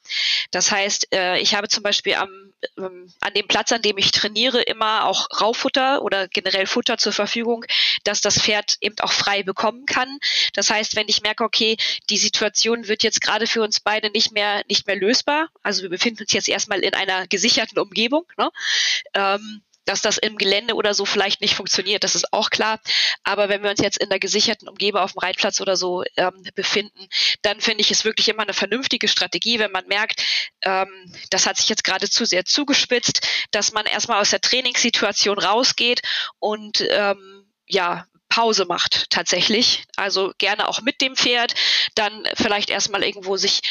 Das 0.52 0.70
heißt, 0.70 1.12
äh, 1.12 1.38
ich 1.38 1.54
habe 1.54 1.68
zum 1.68 1.82
Beispiel 1.82 2.14
am, 2.14 2.47
ähm, 2.76 3.12
an 3.20 3.34
dem 3.34 3.48
Platz, 3.48 3.72
an 3.72 3.82
dem 3.82 3.98
ich 3.98 4.10
trainiere, 4.10 4.60
immer 4.62 5.04
auch 5.04 5.28
Rauffutter 5.40 6.02
oder 6.02 6.28
generell 6.28 6.66
Futter 6.66 6.98
zur 6.98 7.12
Verfügung, 7.12 7.64
dass 8.04 8.20
das 8.20 8.40
Pferd 8.40 8.76
eben 8.80 8.98
auch 9.00 9.12
frei 9.12 9.42
bekommen 9.42 9.86
kann. 9.86 10.18
Das 10.54 10.70
heißt, 10.70 10.96
wenn 10.96 11.08
ich 11.08 11.22
merke, 11.22 11.44
okay, 11.44 11.76
die 12.10 12.18
Situation 12.18 12.88
wird 12.88 13.02
jetzt 13.02 13.20
gerade 13.20 13.46
für 13.46 13.62
uns 13.62 13.80
beide 13.80 14.10
nicht 14.10 14.32
mehr, 14.32 14.64
nicht 14.68 14.86
mehr 14.86 14.96
lösbar, 14.96 15.48
also 15.62 15.82
wir 15.82 15.90
befinden 15.90 16.22
uns 16.22 16.32
jetzt 16.32 16.48
erstmal 16.48 16.80
in 16.80 16.94
einer 16.94 17.26
gesicherten 17.26 17.78
Umgebung, 17.78 18.24
ne? 18.36 18.50
ähm, 19.14 19.62
dass 19.88 20.02
das 20.02 20.18
im 20.18 20.36
Gelände 20.36 20.74
oder 20.74 20.94
so 20.94 21.04
vielleicht 21.04 21.40
nicht 21.40 21.54
funktioniert, 21.54 22.04
das 22.04 22.14
ist 22.14 22.32
auch 22.32 22.50
klar. 22.50 22.80
Aber 23.24 23.48
wenn 23.48 23.62
wir 23.62 23.70
uns 23.70 23.80
jetzt 23.80 23.98
in 23.98 24.08
der 24.10 24.18
gesicherten 24.18 24.68
Umgebung 24.68 25.00
auf 25.00 25.12
dem 25.12 25.20
Reitplatz 25.20 25.60
oder 25.60 25.76
so 25.76 26.04
ähm, 26.16 26.42
befinden, 26.54 27.08
dann 27.42 27.60
finde 27.60 27.80
ich 27.80 27.90
es 27.90 28.04
wirklich 28.04 28.28
immer 28.28 28.42
eine 28.42 28.52
vernünftige 28.52 29.08
Strategie, 29.08 29.58
wenn 29.58 29.72
man 29.72 29.86
merkt, 29.86 30.22
ähm, 30.62 30.88
das 31.30 31.46
hat 31.46 31.56
sich 31.56 31.68
jetzt 31.68 31.84
gerade 31.84 32.08
zu 32.10 32.26
sehr 32.26 32.44
zugespitzt, 32.44 33.26
dass 33.50 33.72
man 33.72 33.86
erstmal 33.86 34.20
aus 34.20 34.30
der 34.30 34.40
Trainingssituation 34.40 35.38
rausgeht 35.38 36.02
und 36.38 36.84
ähm, 36.90 37.46
ja, 37.66 38.06
Pause 38.28 38.66
macht 38.66 39.10
tatsächlich. 39.10 39.84
Also 39.96 40.32
gerne 40.38 40.68
auch 40.68 40.82
mit 40.82 41.00
dem 41.00 41.16
Pferd, 41.16 41.54
dann 41.94 42.24
vielleicht 42.34 42.70
erstmal 42.70 43.02
irgendwo 43.02 43.36
sich 43.36 43.62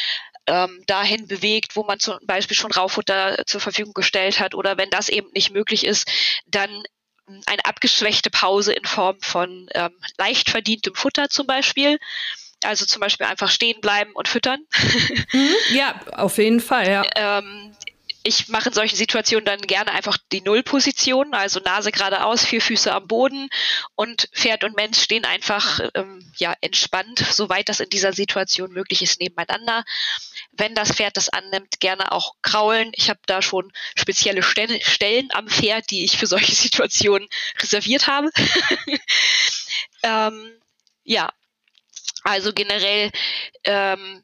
ähm, 0.48 0.82
dahin 0.86 1.28
bewegt, 1.28 1.76
wo 1.76 1.84
man 1.84 2.00
zum 2.00 2.18
Beispiel 2.22 2.56
schon 2.56 2.72
Rauffutter 2.72 3.44
zur 3.46 3.60
Verfügung 3.60 3.94
gestellt 3.94 4.40
hat 4.40 4.54
oder 4.54 4.78
wenn 4.78 4.90
das 4.90 5.08
eben 5.08 5.30
nicht 5.32 5.52
möglich 5.52 5.84
ist, 5.84 6.08
dann 6.46 6.82
eine 7.46 7.64
abgeschwächte 7.64 8.30
Pause 8.30 8.72
in 8.72 8.84
Form 8.84 9.18
von 9.20 9.68
ähm, 9.74 9.92
leicht 10.16 10.50
verdientem 10.50 10.94
Futter 10.94 11.28
zum 11.28 11.46
Beispiel. 11.46 11.98
Also 12.64 12.86
zum 12.86 13.00
Beispiel 13.00 13.26
einfach 13.26 13.50
stehen 13.50 13.80
bleiben 13.80 14.12
und 14.14 14.28
füttern. 14.28 14.60
Mhm, 15.32 15.54
ja, 15.74 16.00
auf 16.12 16.38
jeden 16.38 16.60
Fall, 16.60 16.88
ja. 16.88 17.02
Ähm, 17.14 17.76
ich 18.22 18.48
mache 18.48 18.68
in 18.68 18.74
solchen 18.74 18.96
Situationen 18.96 19.44
dann 19.44 19.60
gerne 19.60 19.92
einfach 19.92 20.18
die 20.32 20.40
Nullposition, 20.40 21.34
also 21.34 21.60
Nase 21.60 21.92
geradeaus, 21.92 22.44
vier 22.44 22.60
Füße 22.60 22.92
am 22.92 23.06
Boden 23.06 23.48
und 23.94 24.28
Pferd 24.32 24.64
und 24.64 24.76
Mensch 24.76 25.00
stehen 25.00 25.24
einfach 25.24 25.80
ähm, 25.94 26.30
ja 26.36 26.54
entspannt, 26.60 27.18
soweit 27.30 27.68
das 27.68 27.80
in 27.80 27.90
dieser 27.90 28.12
Situation 28.12 28.72
möglich 28.72 29.02
ist, 29.02 29.20
nebeneinander. 29.20 29.84
Wenn 30.58 30.74
das 30.74 30.92
Pferd 30.92 31.16
das 31.16 31.28
annimmt, 31.28 31.80
gerne 31.80 32.12
auch 32.12 32.34
kraulen. 32.42 32.92
Ich 32.94 33.08
habe 33.08 33.20
da 33.26 33.40
schon 33.40 33.72
spezielle 33.96 34.42
Stellen 34.42 35.30
am 35.32 35.48
Pferd, 35.48 35.90
die 35.90 36.04
ich 36.04 36.18
für 36.18 36.26
solche 36.26 36.54
Situationen 36.54 37.28
reserviert 37.60 38.06
habe. 38.06 38.30
ähm, 40.02 40.52
ja, 41.04 41.30
also 42.24 42.52
generell 42.52 43.10
ähm, 43.64 44.22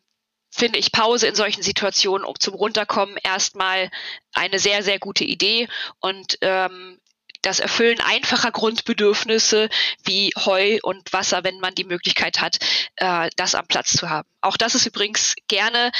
finde 0.50 0.78
ich 0.78 0.92
Pause 0.92 1.26
in 1.26 1.34
solchen 1.34 1.62
Situationen, 1.62 2.24
um 2.24 2.38
zum 2.38 2.54
Runterkommen, 2.54 3.16
erstmal 3.22 3.90
eine 4.34 4.58
sehr, 4.58 4.82
sehr 4.82 4.98
gute 4.98 5.24
Idee 5.24 5.68
und 6.00 6.38
ähm, 6.42 7.00
das 7.46 7.60
Erfüllen 7.60 8.00
einfacher 8.00 8.50
Grundbedürfnisse 8.50 9.68
wie 10.04 10.32
Heu 10.36 10.78
und 10.82 11.12
Wasser, 11.12 11.44
wenn 11.44 11.60
man 11.60 11.74
die 11.74 11.84
Möglichkeit 11.84 12.40
hat, 12.40 12.58
äh, 12.96 13.30
das 13.36 13.54
am 13.54 13.66
Platz 13.66 13.96
zu 13.96 14.08
haben. 14.08 14.28
Auch 14.40 14.56
das 14.56 14.74
ist 14.74 14.86
übrigens 14.86 15.34
gerne 15.48 15.92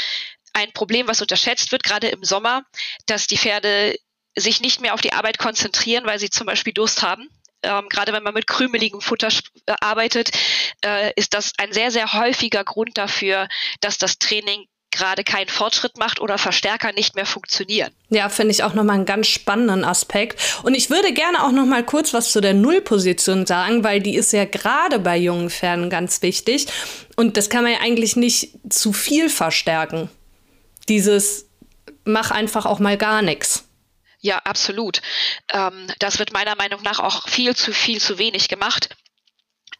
ein 0.53 0.73
Problem, 0.73 1.09
was 1.09 1.21
unterschätzt 1.21 1.73
wird, 1.73 1.83
gerade 1.83 2.09
im 2.09 2.25
Sommer, 2.25 2.65
dass 3.07 3.27
die 3.27 3.39
Pferde 3.39 3.97
sich 4.37 4.61
nicht 4.61 4.81
mehr 4.81 4.95
auf 4.95 5.01
die 5.01 5.13
Arbeit 5.13 5.39
konzentrieren, 5.39 6.07
weil 6.07 6.19
sie 6.19 6.31
zum 6.31 6.47
Beispiel 6.47 6.73
Durst 6.73 7.03
haben 7.03 7.29
ähm, 7.65 7.89
gerade 7.89 8.13
wenn 8.13 8.23
man 8.23 8.35
mit 8.35 8.47
krümeligem 8.47 9.01
Futter 9.01 9.29
äh, 9.67 9.75
arbeitet, 9.81 10.31
äh, 10.85 11.13
ist 11.17 11.35
das 11.35 11.53
ein 11.59 11.73
sehr, 11.73 11.91
sehr 11.91 12.13
häufiger 12.13 12.63
Grund 12.63 12.99
dafür, 12.99 13.49
dass 13.81 13.99
das 13.99 14.19
Training 14.19 14.67
gerade 14.95 15.25
keinen 15.25 15.49
Fortschritt 15.49 15.99
macht 15.99 16.21
oder 16.21 16.39
Verstärker 16.39 16.93
nicht 16.93 17.15
mehr 17.15 17.27
funktionieren. 17.27 17.93
Ja, 18.09 18.29
finde 18.29 18.53
ich 18.53 18.63
auch 18.63 18.75
nochmal 18.75 18.97
einen 18.97 19.05
ganz 19.05 19.27
spannenden 19.27 19.85
Aspekt. 19.85 20.41
Und 20.63 20.75
ich 20.75 20.89
würde 20.89 21.13
gerne 21.13 21.45
auch 21.45 21.53
nochmal 21.53 21.85
kurz 21.85 22.15
was 22.15 22.33
zu 22.33 22.41
der 22.41 22.55
Nullposition 22.55 23.45
sagen, 23.47 23.85
weil 23.85 24.01
die 24.01 24.15
ist 24.15 24.33
ja 24.33 24.45
gerade 24.45 24.99
bei 24.99 25.17
jungen 25.17 25.51
Pferden 25.51 25.91
ganz 25.91 26.23
wichtig. 26.23 26.67
Und 27.17 27.37
das 27.37 27.51
kann 27.51 27.65
man 27.65 27.73
ja 27.73 27.81
eigentlich 27.81 28.17
nicht 28.17 28.51
zu 28.71 28.93
viel 28.93 29.29
verstärken. 29.29 30.09
Dieses 30.89 31.47
mach 32.05 32.31
einfach 32.31 32.67
auch 32.67 32.79
mal 32.79 32.97
gar 32.97 33.23
nichts. 33.23 33.65
Ja, 34.21 34.39
absolut. 34.39 35.03
Ähm, 35.53 35.87
das 35.99 36.19
wird 36.19 36.33
meiner 36.33 36.57
Meinung 36.57 36.81
nach 36.83 36.99
auch 36.99 37.29
viel 37.29 37.55
zu 37.55 37.73
viel 37.73 38.01
zu 38.01 38.17
wenig 38.19 38.49
gemacht. 38.49 38.89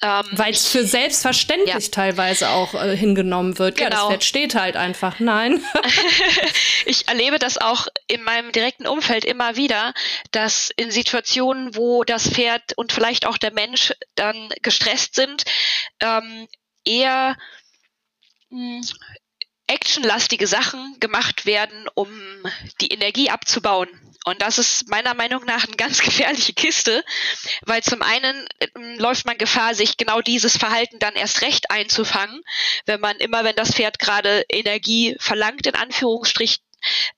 Ähm, 0.05 0.27
Weil 0.33 0.53
es 0.53 0.69
für 0.69 0.85
selbstverständlich 0.85 1.87
ja. 1.87 1.91
teilweise 1.91 2.51
auch 2.51 2.75
äh, 2.75 2.95
hingenommen 2.95 3.59
wird. 3.59 3.77
Genau. 3.77 3.85
Ja, 3.85 3.91
das 3.91 3.99
genau. 4.01 4.11
Pferd 4.11 4.25
steht 4.25 4.55
halt 4.55 4.77
einfach. 4.77 5.19
Nein. 5.19 5.65
ich 6.85 7.09
erlebe 7.09 7.39
das 7.39 7.57
auch 7.57 7.87
in 8.07 8.23
meinem 8.23 8.53
direkten 8.53 8.87
Umfeld 8.87 9.25
immer 9.25 9.57
wieder, 9.57 9.95
dass 10.31 10.71
in 10.77 10.91
Situationen, 10.91 11.75
wo 11.75 12.05
das 12.05 12.29
Pferd 12.29 12.77
und 12.77 12.93
vielleicht 12.93 13.25
auch 13.25 13.39
der 13.39 13.55
Mensch 13.55 13.95
dann 14.15 14.51
gestresst 14.61 15.15
sind, 15.15 15.45
ähm, 16.01 16.49
eher 16.85 17.39
mh, 18.51 18.59
hm, 18.59 18.83
actionlastige 19.67 20.47
Sachen 20.47 20.99
gemacht 21.01 21.47
werden, 21.47 21.89
um 21.95 22.11
die 22.83 22.89
Energie 22.89 23.31
abzubauen. 23.31 23.89
Und 24.25 24.41
das 24.41 24.59
ist 24.59 24.89
meiner 24.89 25.15
Meinung 25.15 25.45
nach 25.45 25.65
eine 25.65 25.77
ganz 25.77 25.99
gefährliche 26.03 26.55
Kiste, 26.55 27.05
weil 27.63 27.83
zum 27.83 28.03
einen 28.03 28.47
ähm, 28.61 28.99
läuft 28.99 29.27
man 29.27 29.39
Gefahr, 29.39 29.75
sich 29.75 29.97
genau 29.97 30.21
dieses 30.21 30.57
Verhalten 30.57 30.99
dann 30.99 31.15
erst 31.15 31.43
recht 31.43 31.71
einzufangen, 31.71 32.43
wenn 32.87 33.01
man 33.01 33.17
immer, 33.19 33.45
wenn 33.45 33.57
das 33.57 33.75
Pferd 33.75 33.99
gerade 33.99 34.45
Energie 34.49 35.17
verlangt, 35.21 35.67
in 35.67 35.75
Anführungsstrichen, 35.75 36.65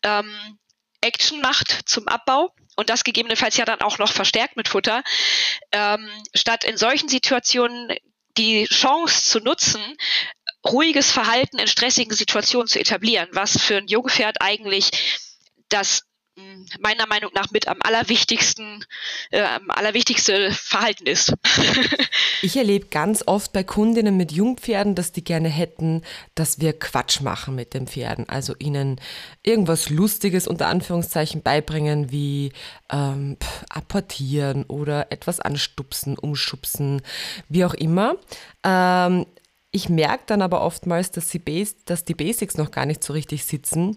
ähm, 0.02 0.58
Action 1.00 1.40
macht 1.40 1.88
zum 1.88 2.08
Abbau 2.08 2.52
und 2.76 2.90
das 2.90 3.04
gegebenenfalls 3.04 3.56
ja 3.56 3.64
dann 3.64 3.80
auch 3.80 3.98
noch 3.98 4.12
verstärkt 4.12 4.56
mit 4.56 4.68
Futter, 4.68 5.02
ähm, 5.72 6.08
statt 6.34 6.64
in 6.64 6.76
solchen 6.76 7.08
Situationen 7.08 7.96
die 8.36 8.64
Chance 8.64 9.22
zu 9.24 9.40
nutzen, 9.40 9.80
ruhiges 10.66 11.12
Verhalten 11.12 11.58
in 11.58 11.68
stressigen 11.68 12.14
Situationen 12.14 12.66
zu 12.66 12.80
etablieren, 12.80 13.28
was 13.32 13.60
für 13.60 13.76
ein 13.76 13.86
Jungpferd 13.86 14.40
eigentlich 14.40 14.90
das 15.68 16.05
meiner 16.80 17.06
Meinung 17.06 17.30
nach 17.34 17.50
mit 17.50 17.66
am 17.68 17.78
allerwichtigsten, 17.80 18.84
äh, 19.30 19.42
am 19.42 19.70
allerwichtigste 19.70 20.50
Verhalten 20.52 21.06
ist. 21.06 21.32
ich 22.42 22.56
erlebe 22.56 22.86
ganz 22.86 23.24
oft 23.26 23.52
bei 23.52 23.64
Kundinnen 23.64 24.16
mit 24.16 24.32
Jungpferden, 24.32 24.94
dass 24.94 25.12
die 25.12 25.24
gerne 25.24 25.48
hätten, 25.48 26.02
dass 26.34 26.60
wir 26.60 26.78
Quatsch 26.78 27.20
machen 27.20 27.54
mit 27.54 27.74
den 27.74 27.86
Pferden. 27.86 28.28
Also 28.28 28.54
ihnen 28.58 29.00
irgendwas 29.42 29.88
Lustiges 29.88 30.46
unter 30.46 30.66
Anführungszeichen 30.66 31.42
beibringen, 31.42 32.10
wie 32.10 32.52
ähm, 32.90 33.36
apportieren 33.70 34.64
oder 34.64 35.10
etwas 35.10 35.40
anstupsen, 35.40 36.18
umschubsen, 36.18 37.02
wie 37.48 37.64
auch 37.64 37.74
immer. 37.74 38.16
Ähm, 38.62 39.26
ich 39.70 39.88
merke 39.88 40.24
dann 40.26 40.42
aber 40.42 40.62
oftmals, 40.62 41.10
dass, 41.10 41.30
sie 41.30 41.42
dass 41.86 42.04
die 42.04 42.14
Basics 42.14 42.56
noch 42.56 42.70
gar 42.70 42.86
nicht 42.86 43.02
so 43.02 43.12
richtig 43.12 43.44
sitzen 43.44 43.96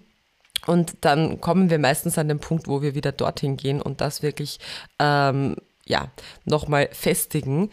und 0.68 0.98
dann 1.02 1.42
kommen 1.42 1.70
wir 1.70 1.80
meistens 1.80 2.18
an 2.18 2.28
den 2.28 2.40
Punkt, 2.40 2.68
wo 2.68 2.82
wir 2.82 2.96
wieder 2.96 3.12
dorthin 3.12 3.58
gehen 3.58 3.82
und 3.82 4.02
das 4.02 4.22
wirklich 4.22 4.60
ähm, 5.00 5.56
ja, 5.86 6.08
nochmal 6.46 6.90
festigen. 6.92 7.70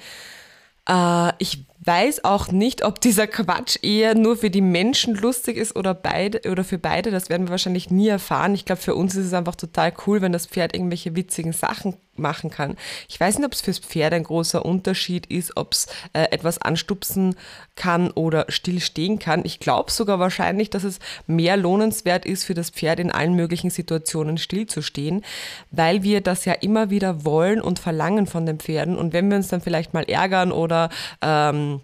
Äh, 0.88 1.32
ich 1.38 1.64
weiß 1.84 2.24
auch 2.24 2.50
nicht, 2.50 2.84
ob 2.84 3.00
dieser 3.00 3.26
Quatsch 3.26 3.78
eher 3.82 4.14
nur 4.14 4.36
für 4.36 4.50
die 4.50 4.60
Menschen 4.60 5.14
lustig 5.14 5.56
ist 5.56 5.76
oder 5.76 5.94
beide 5.94 6.50
oder 6.50 6.64
für 6.64 6.78
beide. 6.78 7.10
Das 7.10 7.28
werden 7.28 7.46
wir 7.46 7.50
wahrscheinlich 7.50 7.90
nie 7.90 8.08
erfahren. 8.08 8.54
Ich 8.54 8.64
glaube, 8.64 8.80
für 8.80 8.94
uns 8.94 9.14
ist 9.14 9.26
es 9.26 9.34
einfach 9.34 9.54
total 9.54 9.92
cool, 10.06 10.20
wenn 10.20 10.32
das 10.32 10.46
Pferd 10.46 10.74
irgendwelche 10.74 11.14
witzigen 11.14 11.52
Sachen 11.52 11.96
machen 12.18 12.50
kann. 12.50 12.76
Ich 13.08 13.18
weiß 13.18 13.38
nicht, 13.38 13.46
ob 13.46 13.52
es 13.52 13.60
fürs 13.60 13.78
Pferd 13.78 14.12
ein 14.12 14.24
großer 14.24 14.64
Unterschied 14.64 15.26
ist, 15.26 15.56
ob 15.56 15.72
es 15.72 15.86
äh, 16.12 16.24
etwas 16.30 16.58
anstupsen 16.58 17.36
kann 17.74 18.10
oder 18.10 18.46
stillstehen 18.48 19.18
kann. 19.18 19.44
Ich 19.44 19.60
glaube 19.60 19.90
sogar 19.90 20.18
wahrscheinlich, 20.18 20.70
dass 20.70 20.84
es 20.84 20.98
mehr 21.26 21.56
lohnenswert 21.56 22.24
ist 22.24 22.44
für 22.44 22.54
das 22.54 22.70
Pferd 22.70 23.00
in 23.00 23.10
allen 23.10 23.34
möglichen 23.34 23.70
Situationen 23.70 24.38
stillzustehen, 24.38 25.24
weil 25.70 26.02
wir 26.02 26.20
das 26.20 26.44
ja 26.44 26.52
immer 26.52 26.90
wieder 26.90 27.24
wollen 27.24 27.60
und 27.60 27.78
verlangen 27.78 28.26
von 28.26 28.46
den 28.46 28.58
Pferden. 28.58 28.96
Und 28.96 29.12
wenn 29.12 29.28
wir 29.28 29.36
uns 29.36 29.48
dann 29.48 29.60
vielleicht 29.60 29.94
mal 29.94 30.04
ärgern 30.04 30.52
oder 30.52 30.90
ähm, 31.22 31.80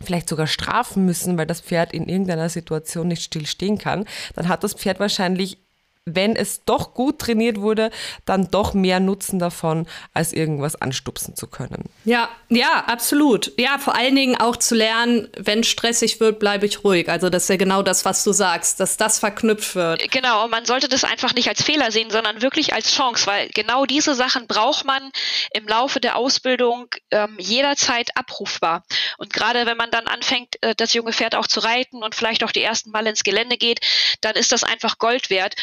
vielleicht 0.00 0.28
sogar 0.28 0.46
strafen 0.46 1.04
müssen, 1.04 1.38
weil 1.38 1.46
das 1.46 1.60
Pferd 1.60 1.92
in 1.92 2.08
irgendeiner 2.08 2.48
Situation 2.48 3.08
nicht 3.08 3.22
stillstehen 3.22 3.78
kann, 3.78 4.04
dann 4.34 4.48
hat 4.48 4.64
das 4.64 4.74
Pferd 4.74 5.00
wahrscheinlich 5.00 5.58
wenn 6.04 6.34
es 6.34 6.64
doch 6.64 6.94
gut 6.94 7.20
trainiert 7.20 7.60
wurde, 7.60 7.90
dann 8.24 8.50
doch 8.50 8.74
mehr 8.74 8.98
Nutzen 8.98 9.38
davon, 9.38 9.86
als 10.12 10.32
irgendwas 10.32 10.74
anstupsen 10.74 11.36
zu 11.36 11.46
können. 11.46 11.88
Ja, 12.04 12.28
ja, 12.48 12.84
absolut. 12.86 13.52
Ja, 13.56 13.78
vor 13.78 13.94
allen 13.94 14.16
Dingen 14.16 14.36
auch 14.36 14.56
zu 14.56 14.74
lernen, 14.74 15.28
wenn 15.36 15.62
stressig 15.62 16.18
wird, 16.18 16.40
bleibe 16.40 16.66
ich 16.66 16.82
ruhig. 16.82 17.08
Also 17.08 17.30
das 17.30 17.44
ist 17.44 17.48
ja 17.50 17.56
genau 17.56 17.82
das, 17.82 18.04
was 18.04 18.24
du 18.24 18.32
sagst, 18.32 18.80
dass 18.80 18.96
das 18.96 19.20
verknüpft 19.20 19.76
wird. 19.76 20.10
Genau, 20.10 20.44
und 20.44 20.50
man 20.50 20.64
sollte 20.64 20.88
das 20.88 21.04
einfach 21.04 21.34
nicht 21.34 21.48
als 21.48 21.62
Fehler 21.62 21.92
sehen, 21.92 22.10
sondern 22.10 22.42
wirklich 22.42 22.74
als 22.74 22.92
Chance, 22.92 23.26
weil 23.26 23.48
genau 23.50 23.86
diese 23.86 24.16
Sachen 24.16 24.48
braucht 24.48 24.84
man 24.84 25.12
im 25.52 25.68
Laufe 25.68 26.00
der 26.00 26.16
Ausbildung 26.16 26.88
ähm, 27.12 27.36
jederzeit 27.38 28.10
abrufbar. 28.16 28.82
Und 29.18 29.32
gerade 29.32 29.66
wenn 29.66 29.76
man 29.76 29.92
dann 29.92 30.08
anfängt, 30.08 30.56
äh, 30.62 30.74
das 30.74 30.94
junge 30.94 31.12
Pferd 31.12 31.36
auch 31.36 31.46
zu 31.46 31.60
reiten 31.60 32.02
und 32.02 32.16
vielleicht 32.16 32.42
auch 32.42 32.50
die 32.52 32.62
ersten 32.62 32.90
Mal 32.90 33.06
ins 33.06 33.22
Gelände 33.22 33.56
geht, 33.56 33.80
dann 34.20 34.34
ist 34.34 34.50
das 34.50 34.64
einfach 34.64 34.98
Gold 34.98 35.30
wert. 35.30 35.54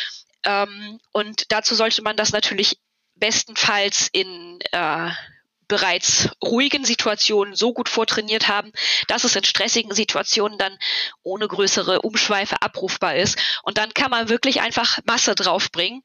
Ähm, 0.43 1.00
und 1.12 1.51
dazu 1.51 1.75
sollte 1.75 2.01
man 2.01 2.17
das 2.17 2.31
natürlich 2.31 2.77
bestenfalls 3.15 4.10
in 4.12 4.60
äh, 4.72 5.12
bereits 5.69 6.29
ruhigen 6.43 6.84
Situationen 6.84 7.55
so 7.55 7.74
gut 7.74 7.88
vortrainiert 7.89 8.48
haben, 8.48 8.74
dass 9.08 9.24
es 9.24 9.36
in 9.36 9.43
stressigen 9.43 9.93
Situationen 9.93 10.58
dann 10.58 10.77
ohne 11.22 11.48
größere 11.48 12.01
Umschweife 12.01 12.62
abrufbar 12.62 13.15
ist. 13.15 13.38
Und 13.63 13.77
dann 13.77 13.93
kann 13.93 14.10
man 14.10 14.29
wirklich 14.29 14.62
einfach 14.62 14.98
Masse 15.05 15.36
draufbringen. 15.36 16.01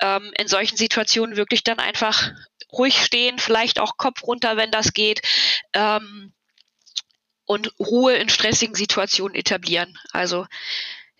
Ähm, 0.00 0.32
in 0.38 0.48
solchen 0.48 0.76
Situationen 0.76 1.36
wirklich 1.36 1.62
dann 1.62 1.78
einfach 1.78 2.30
ruhig 2.72 3.04
stehen, 3.04 3.38
vielleicht 3.38 3.78
auch 3.78 3.98
Kopf 3.98 4.22
runter, 4.22 4.56
wenn 4.56 4.70
das 4.70 4.94
geht. 4.94 5.20
Ähm, 5.74 6.32
und 7.44 7.74
Ruhe 7.78 8.14
in 8.14 8.30
stressigen 8.30 8.74
Situationen 8.74 9.34
etablieren. 9.34 9.98
Also 10.12 10.46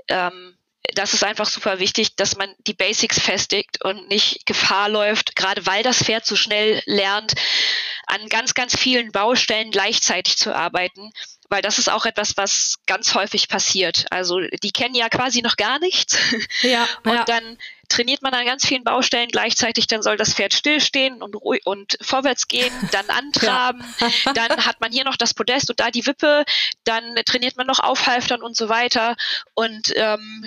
ähm, 0.08 0.56
das 0.94 1.14
ist 1.14 1.24
einfach 1.24 1.48
super 1.48 1.78
wichtig, 1.78 2.16
dass 2.16 2.36
man 2.36 2.54
die 2.66 2.74
Basics 2.74 3.18
festigt 3.18 3.84
und 3.84 4.08
nicht 4.08 4.46
Gefahr 4.46 4.88
läuft, 4.88 5.36
gerade 5.36 5.66
weil 5.66 5.82
das 5.82 6.02
Pferd 6.02 6.26
so 6.26 6.36
schnell 6.36 6.82
lernt, 6.86 7.34
an 8.06 8.28
ganz, 8.28 8.54
ganz 8.54 8.76
vielen 8.76 9.12
Baustellen 9.12 9.70
gleichzeitig 9.70 10.36
zu 10.36 10.54
arbeiten, 10.54 11.12
weil 11.48 11.62
das 11.62 11.78
ist 11.78 11.90
auch 11.90 12.06
etwas, 12.06 12.36
was 12.36 12.78
ganz 12.86 13.14
häufig 13.14 13.48
passiert. 13.48 14.06
Also 14.10 14.40
die 14.40 14.70
kennen 14.70 14.94
ja 14.94 15.08
quasi 15.08 15.42
noch 15.42 15.56
gar 15.56 15.78
nichts. 15.78 16.18
Ja, 16.62 16.88
und 17.04 17.14
ja. 17.14 17.24
dann 17.24 17.58
trainiert 17.92 18.22
man 18.22 18.34
an 18.34 18.44
ganz 18.44 18.66
vielen 18.66 18.84
Baustellen 18.84 19.28
gleichzeitig, 19.28 19.86
dann 19.86 20.02
soll 20.02 20.16
das 20.16 20.34
Pferd 20.34 20.54
stillstehen 20.54 21.22
und 21.22 21.36
und 21.64 21.98
vorwärts 22.00 22.48
gehen, 22.48 22.72
dann 22.92 23.08
antraben, 23.08 23.84
ja. 24.24 24.32
dann 24.32 24.66
hat 24.66 24.80
man 24.80 24.92
hier 24.92 25.04
noch 25.04 25.16
das 25.16 25.34
Podest 25.34 25.70
und 25.70 25.80
da 25.80 25.90
die 25.90 26.06
Wippe, 26.06 26.44
dann 26.84 27.14
trainiert 27.26 27.56
man 27.56 27.66
noch 27.66 27.78
Aufhalftern 27.78 28.42
und 28.42 28.56
so 28.56 28.68
weiter. 28.68 29.16
Und 29.54 29.92
ähm, 29.96 30.44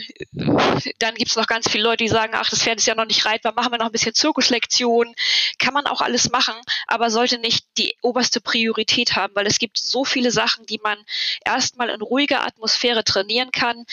dann 1.00 1.16
gibt 1.16 1.32
es 1.32 1.38
noch 1.38 1.48
ganz 1.48 1.70
viele 1.70 1.84
Leute, 1.84 2.04
die 2.04 2.10
sagen, 2.10 2.34
ach, 2.36 2.50
das 2.50 2.64
Pferd 2.64 2.80
ist 2.80 2.88
ja 2.88 2.96
noch 2.96 3.06
nicht 3.06 3.26
reitbar, 3.26 3.54
machen 3.54 3.72
wir 3.72 3.78
noch 3.78 3.88
ein 3.88 3.92
bisschen 3.92 4.14
Zirkuslektion. 4.14 5.14
Kann 5.60 5.74
man 5.74 5.86
auch 5.88 6.02
alles 6.02 6.30
machen, 6.30 6.56
aber 6.88 7.10
sollte 7.10 7.38
nicht 7.38 7.66
die 7.78 7.96
oberste 8.02 8.42
Priorität 8.42 9.16
haben, 9.16 9.36
weil 9.36 9.48
es 9.48 9.60
gibt 9.60 9.78
so 9.78 10.06
viele 10.06 10.32
Sachen, 10.32 10.66
die 10.66 10.80
man 10.82 10.98
erstmal 11.44 11.90
in 11.90 12.02
ruhiger 12.02 12.46
Atmosphäre 12.46 13.04
trainieren 13.04 13.52
kann. 13.52 13.86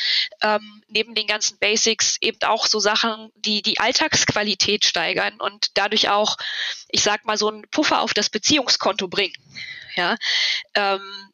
Ähm, 0.43 0.83
neben 0.89 1.15
den 1.15 1.27
ganzen 1.27 1.59
Basics 1.59 2.17
eben 2.21 2.39
auch 2.45 2.67
so 2.67 2.79
Sachen, 2.79 3.31
die 3.45 3.63
die 3.63 3.81
Alltagsqualität 3.81 4.85
steigern 4.85 5.41
und 5.41 5.71
dadurch 5.75 6.09
auch, 6.09 6.37
ich 6.89 7.03
sag 7.03 7.25
mal, 7.25 7.37
so 7.37 7.49
einen 7.49 7.69
Puffer 7.69 8.01
auf 8.01 8.15
das 8.15 8.31
Beziehungskonto 8.31 9.09
bringen. 9.09 9.35
Ja, 9.97 10.17
ähm, 10.75 11.33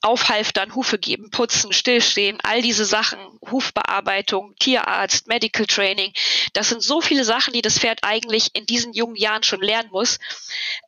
aufhalftern, 0.00 0.74
Hufe 0.74 0.98
geben, 0.98 1.30
putzen, 1.30 1.72
stillstehen, 1.72 2.38
all 2.42 2.62
diese 2.62 2.84
Sachen, 2.84 3.18
Hufbearbeitung, 3.50 4.54
Tierarzt, 4.58 5.26
Medical 5.26 5.66
Training, 5.66 6.12
das 6.52 6.68
sind 6.68 6.82
so 6.82 7.00
viele 7.00 7.24
Sachen, 7.24 7.52
die 7.52 7.62
das 7.62 7.78
Pferd 7.78 8.00
eigentlich 8.02 8.50
in 8.54 8.66
diesen 8.66 8.92
jungen 8.92 9.16
Jahren 9.16 9.42
schon 9.42 9.60
lernen 9.60 9.90
muss, 9.90 10.18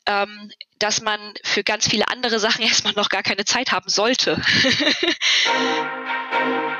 ähm, 0.06 0.52
dass 0.78 1.00
man 1.00 1.34
für 1.42 1.64
ganz 1.64 1.88
viele 1.88 2.08
andere 2.08 2.38
Sachen 2.38 2.62
erstmal 2.64 2.94
noch 2.94 3.08
gar 3.08 3.22
keine 3.22 3.44
Zeit 3.44 3.72
haben 3.72 3.88
sollte. 3.88 4.40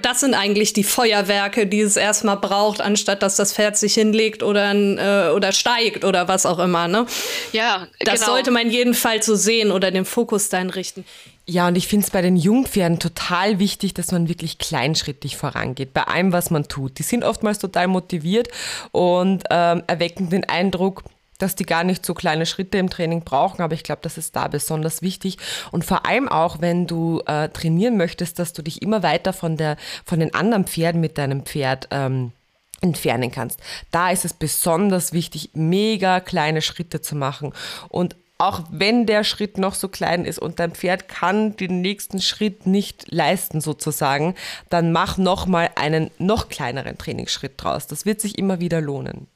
Das 0.00 0.20
sind 0.20 0.34
eigentlich 0.34 0.72
die 0.72 0.84
Feuerwerke, 0.84 1.66
die 1.66 1.80
es 1.80 1.96
erstmal 1.96 2.36
braucht, 2.36 2.80
anstatt 2.80 3.22
dass 3.22 3.36
das 3.36 3.52
Pferd 3.52 3.76
sich 3.76 3.94
hinlegt 3.94 4.42
oder, 4.42 4.72
äh, 4.72 5.32
oder 5.32 5.52
steigt 5.52 6.04
oder 6.04 6.28
was 6.28 6.46
auch 6.46 6.58
immer. 6.58 6.86
Ne? 6.86 7.06
Ja, 7.52 7.88
das 8.00 8.20
genau. 8.20 8.32
sollte 8.32 8.50
man 8.50 8.70
jedenfalls 8.70 9.26
so 9.26 9.34
sehen 9.34 9.72
oder 9.72 9.90
den 9.90 10.04
Fokus 10.04 10.48
dahin 10.48 10.70
richten. 10.70 11.04
Ja, 11.46 11.66
und 11.66 11.76
ich 11.76 11.88
finde 11.88 12.04
es 12.04 12.10
bei 12.10 12.20
den 12.20 12.36
Jungpferden 12.36 12.98
total 12.98 13.58
wichtig, 13.58 13.94
dass 13.94 14.12
man 14.12 14.28
wirklich 14.28 14.58
kleinschrittig 14.58 15.38
vorangeht, 15.38 15.94
bei 15.94 16.02
allem, 16.02 16.30
was 16.30 16.50
man 16.50 16.68
tut. 16.68 16.98
Die 16.98 17.02
sind 17.02 17.24
oftmals 17.24 17.58
total 17.58 17.88
motiviert 17.88 18.48
und 18.92 19.44
ähm, 19.50 19.82
erwecken 19.86 20.28
den 20.28 20.44
Eindruck, 20.44 21.04
dass 21.38 21.54
die 21.54 21.64
gar 21.64 21.84
nicht 21.84 22.04
so 22.04 22.14
kleine 22.14 22.46
Schritte 22.46 22.78
im 22.78 22.90
Training 22.90 23.22
brauchen, 23.22 23.62
aber 23.62 23.74
ich 23.74 23.84
glaube, 23.84 24.00
das 24.02 24.18
ist 24.18 24.36
da 24.36 24.48
besonders 24.48 25.02
wichtig. 25.02 25.38
Und 25.70 25.84
vor 25.84 26.04
allem 26.04 26.28
auch, 26.28 26.60
wenn 26.60 26.86
du 26.86 27.22
äh, 27.26 27.48
trainieren 27.48 27.96
möchtest, 27.96 28.38
dass 28.38 28.52
du 28.52 28.62
dich 28.62 28.82
immer 28.82 29.02
weiter 29.02 29.32
von, 29.32 29.56
der, 29.56 29.76
von 30.04 30.20
den 30.20 30.34
anderen 30.34 30.66
Pferden 30.66 31.00
mit 31.00 31.16
deinem 31.16 31.44
Pferd 31.44 31.88
ähm, 31.90 32.32
entfernen 32.80 33.30
kannst. 33.30 33.60
Da 33.90 34.10
ist 34.10 34.24
es 34.24 34.34
besonders 34.34 35.12
wichtig, 35.12 35.50
mega 35.54 36.20
kleine 36.20 36.62
Schritte 36.62 37.00
zu 37.00 37.16
machen. 37.16 37.52
Und 37.88 38.16
auch 38.38 38.62
wenn 38.70 39.04
der 39.04 39.24
Schritt 39.24 39.58
noch 39.58 39.74
so 39.74 39.88
klein 39.88 40.24
ist 40.24 40.38
und 40.38 40.60
dein 40.60 40.72
Pferd 40.72 41.08
kann 41.08 41.56
den 41.56 41.80
nächsten 41.80 42.20
Schritt 42.20 42.66
nicht 42.66 43.10
leisten 43.10 43.60
sozusagen, 43.60 44.36
dann 44.70 44.92
mach 44.92 45.18
noch 45.18 45.46
mal 45.46 45.70
einen 45.74 46.12
noch 46.18 46.48
kleineren 46.48 46.96
Trainingsschritt 46.96 47.54
draus. 47.56 47.88
Das 47.88 48.06
wird 48.06 48.20
sich 48.20 48.38
immer 48.38 48.60
wieder 48.60 48.80
lohnen. 48.80 49.26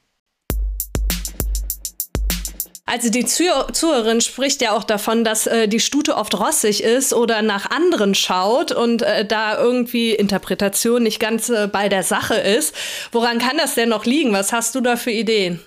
Also 2.85 3.11
die 3.11 3.25
Zuhörerin 3.25 4.21
spricht 4.21 4.61
ja 4.61 4.73
auch 4.73 4.83
davon, 4.85 5.23
dass 5.25 5.47
äh, 5.47 5.69
die 5.69 5.79
Stute 5.81 6.17
oft 6.17 6.39
rossig 6.39 6.83
ist 6.83 7.15
oder 7.15 7.41
nach 7.41 7.71
anderen 7.71 8.15
schaut 8.15 8.73
und 8.73 9.03
äh, 9.03 9.25
da 9.25 9.57
irgendwie 9.57 10.13
Interpretation 10.13 11.03
nicht 11.05 11.21
ganz 11.21 11.49
äh, 11.49 11.69
bei 11.69 11.89
der 11.89 12.03
Sache 12.03 12.35
ist. 12.35 12.75
Woran 13.13 13.39
kann 13.39 13.57
das 13.57 13.75
denn 13.75 13.89
noch 13.89 14.05
liegen? 14.05 14.33
Was 14.33 14.53
hast 14.53 14.75
du 14.75 14.81
da 14.81 14.97
für 14.97 15.13
Ideen? 15.13 15.61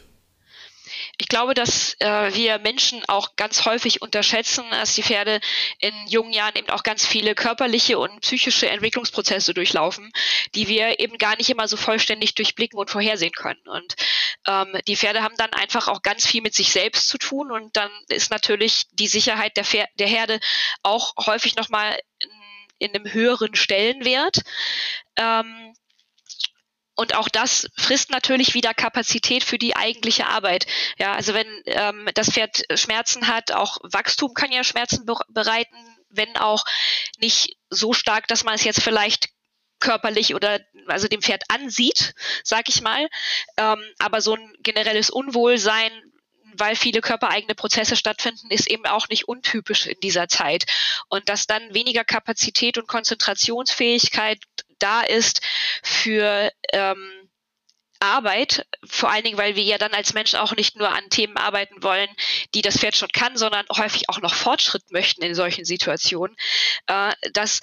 Ich 1.17 1.27
glaube, 1.29 1.53
dass 1.53 1.95
äh, 2.00 2.34
wir 2.34 2.60
Menschen 2.60 3.03
auch 3.07 3.36
ganz 3.36 3.65
häufig 3.65 4.01
unterschätzen, 4.01 4.66
dass 4.72 4.96
die 4.96 5.03
Pferde 5.03 5.39
in 5.79 5.94
jungen 6.07 6.33
Jahren 6.33 6.55
eben 6.55 6.70
auch 6.70 6.83
ganz 6.83 7.05
viele 7.05 7.35
körperliche 7.35 7.98
und 7.98 8.20
psychische 8.22 8.70
Entwicklungsprozesse 8.70 9.53
durchlaufen, 9.53 10.11
die 10.55 10.68
wir 10.68 11.00
eben 11.00 11.18
gar 11.18 11.37
nicht 11.37 11.50
immer 11.50 11.68
so 11.68 11.77
vollständig 11.77 12.35
durchblicken 12.35 12.77
und 12.77 12.89
vorhersehen 12.89 13.31
können. 13.31 13.66
Und 13.68 13.96
ähm, 14.48 14.77
die 14.87 14.98
Pferde 14.98 15.22
haben 15.24 15.35
dann 15.37 15.53
einfach 15.53 15.87
auch 15.87 16.01
ganz 16.01 16.27
viel 16.27 16.42
mit 16.42 16.53
sich 16.53 16.72
selbst 16.72 17.07
zu 17.07 17.18
tun 17.18 17.51
und 17.51 17.75
dann 17.77 17.92
ist 18.09 18.31
natürlich 18.31 18.83
die 18.92 19.07
Sicherheit 19.07 19.55
der, 19.55 19.63
Pfer 19.63 19.87
der 19.96 20.07
Herde 20.07 20.39
auch 20.83 21.13
häufig 21.25 21.55
nochmal 21.55 21.98
in, 22.20 22.29
in 22.77 22.96
einem 22.96 23.13
höheren 23.13 23.55
Stellenwert. 23.55 24.42
Ähm, 25.18 25.74
und 26.96 27.16
auch 27.16 27.29
das 27.29 27.68
frisst 27.75 28.10
natürlich 28.10 28.53
wieder 28.53 28.74
Kapazität 28.74 29.44
für 29.44 29.58
die 29.58 29.75
eigentliche 29.75 30.27
Arbeit. 30.27 30.66
Ja, 30.98 31.14
also 31.14 31.34
wenn 31.34 31.48
ähm, 31.66 32.10
das 32.14 32.29
Pferd 32.29 32.64
Schmerzen 32.75 33.27
hat, 33.27 33.51
auch 33.51 33.77
Wachstum 33.84 34.34
kann 34.34 34.51
ja 34.51 34.64
Schmerzen 34.64 35.05
bereiten, 35.29 35.75
wenn 36.10 36.38
auch 36.38 36.64
nicht 37.20 37.58
so 37.70 37.94
stark, 37.94 38.27
dass 38.27 38.44
man 38.44 38.55
es 38.55 38.64
jetzt 38.64 38.81
vielleicht 38.81 39.29
körperlich 39.79 40.34
oder 40.36 40.62
also 40.88 41.08
dem 41.08 41.22
Pferd 41.22 41.44
ansieht, 41.50 42.14
sag 42.44 42.70
ich 42.70 42.81
mal. 42.81 43.08
Ähm, 43.58 43.84
aber 44.00 44.22
so 44.22 44.36
ein 44.36 44.53
generelles 44.60 45.10
Unwohlsein, 45.10 45.92
weil 46.58 46.77
viele 46.77 47.01
körpereigene 47.01 47.55
Prozesse 47.55 47.98
stattfinden, 47.98 48.50
ist 48.50 48.68
eben 48.68 48.86
auch 48.86 49.10
nicht 49.10 49.27
untypisch 49.27 49.88
in 49.88 50.00
dieser 50.01 50.29
Zeit. 50.29 50.66
Und 51.10 51.27
dass 51.27 51.48
dann 51.48 51.74
weniger 51.74 52.05
Kapazität 52.05 52.77
und 52.77 52.88
Konzentrationsfähigkeit 52.88 54.40
da 54.79 55.01
ist 55.01 55.42
für 55.83 56.51
ähm, 56.72 57.29
Arbeit, 58.00 58.68
vor 58.85 59.09
allen 59.09 59.24
Dingen, 59.24 59.38
weil 59.38 59.55
wir 59.55 59.64
ja 59.64 59.77
dann 59.77 59.94
als 59.94 60.14
Menschen 60.14 60.38
auch 60.40 60.55
nicht 60.55 60.75
nur 60.75 60.90
an 60.90 61.09
Themen 61.09 61.38
arbeiten 61.38 61.81
wollen, 61.81 62.09
die 62.53 62.61
das 62.61 62.77
Pferd 62.77 62.96
schon 62.96 63.09
kann, 63.09 63.38
sondern 63.38 63.66
häufig 63.75 64.09
auch 64.09 64.22
noch 64.22 64.33
Fortschritt 64.33 64.92
möchten 64.92 65.24
in 65.24 65.33
solchen 65.33 65.66
Situationen, 65.66 66.35
äh, 66.88 67.14
dass 67.33 67.61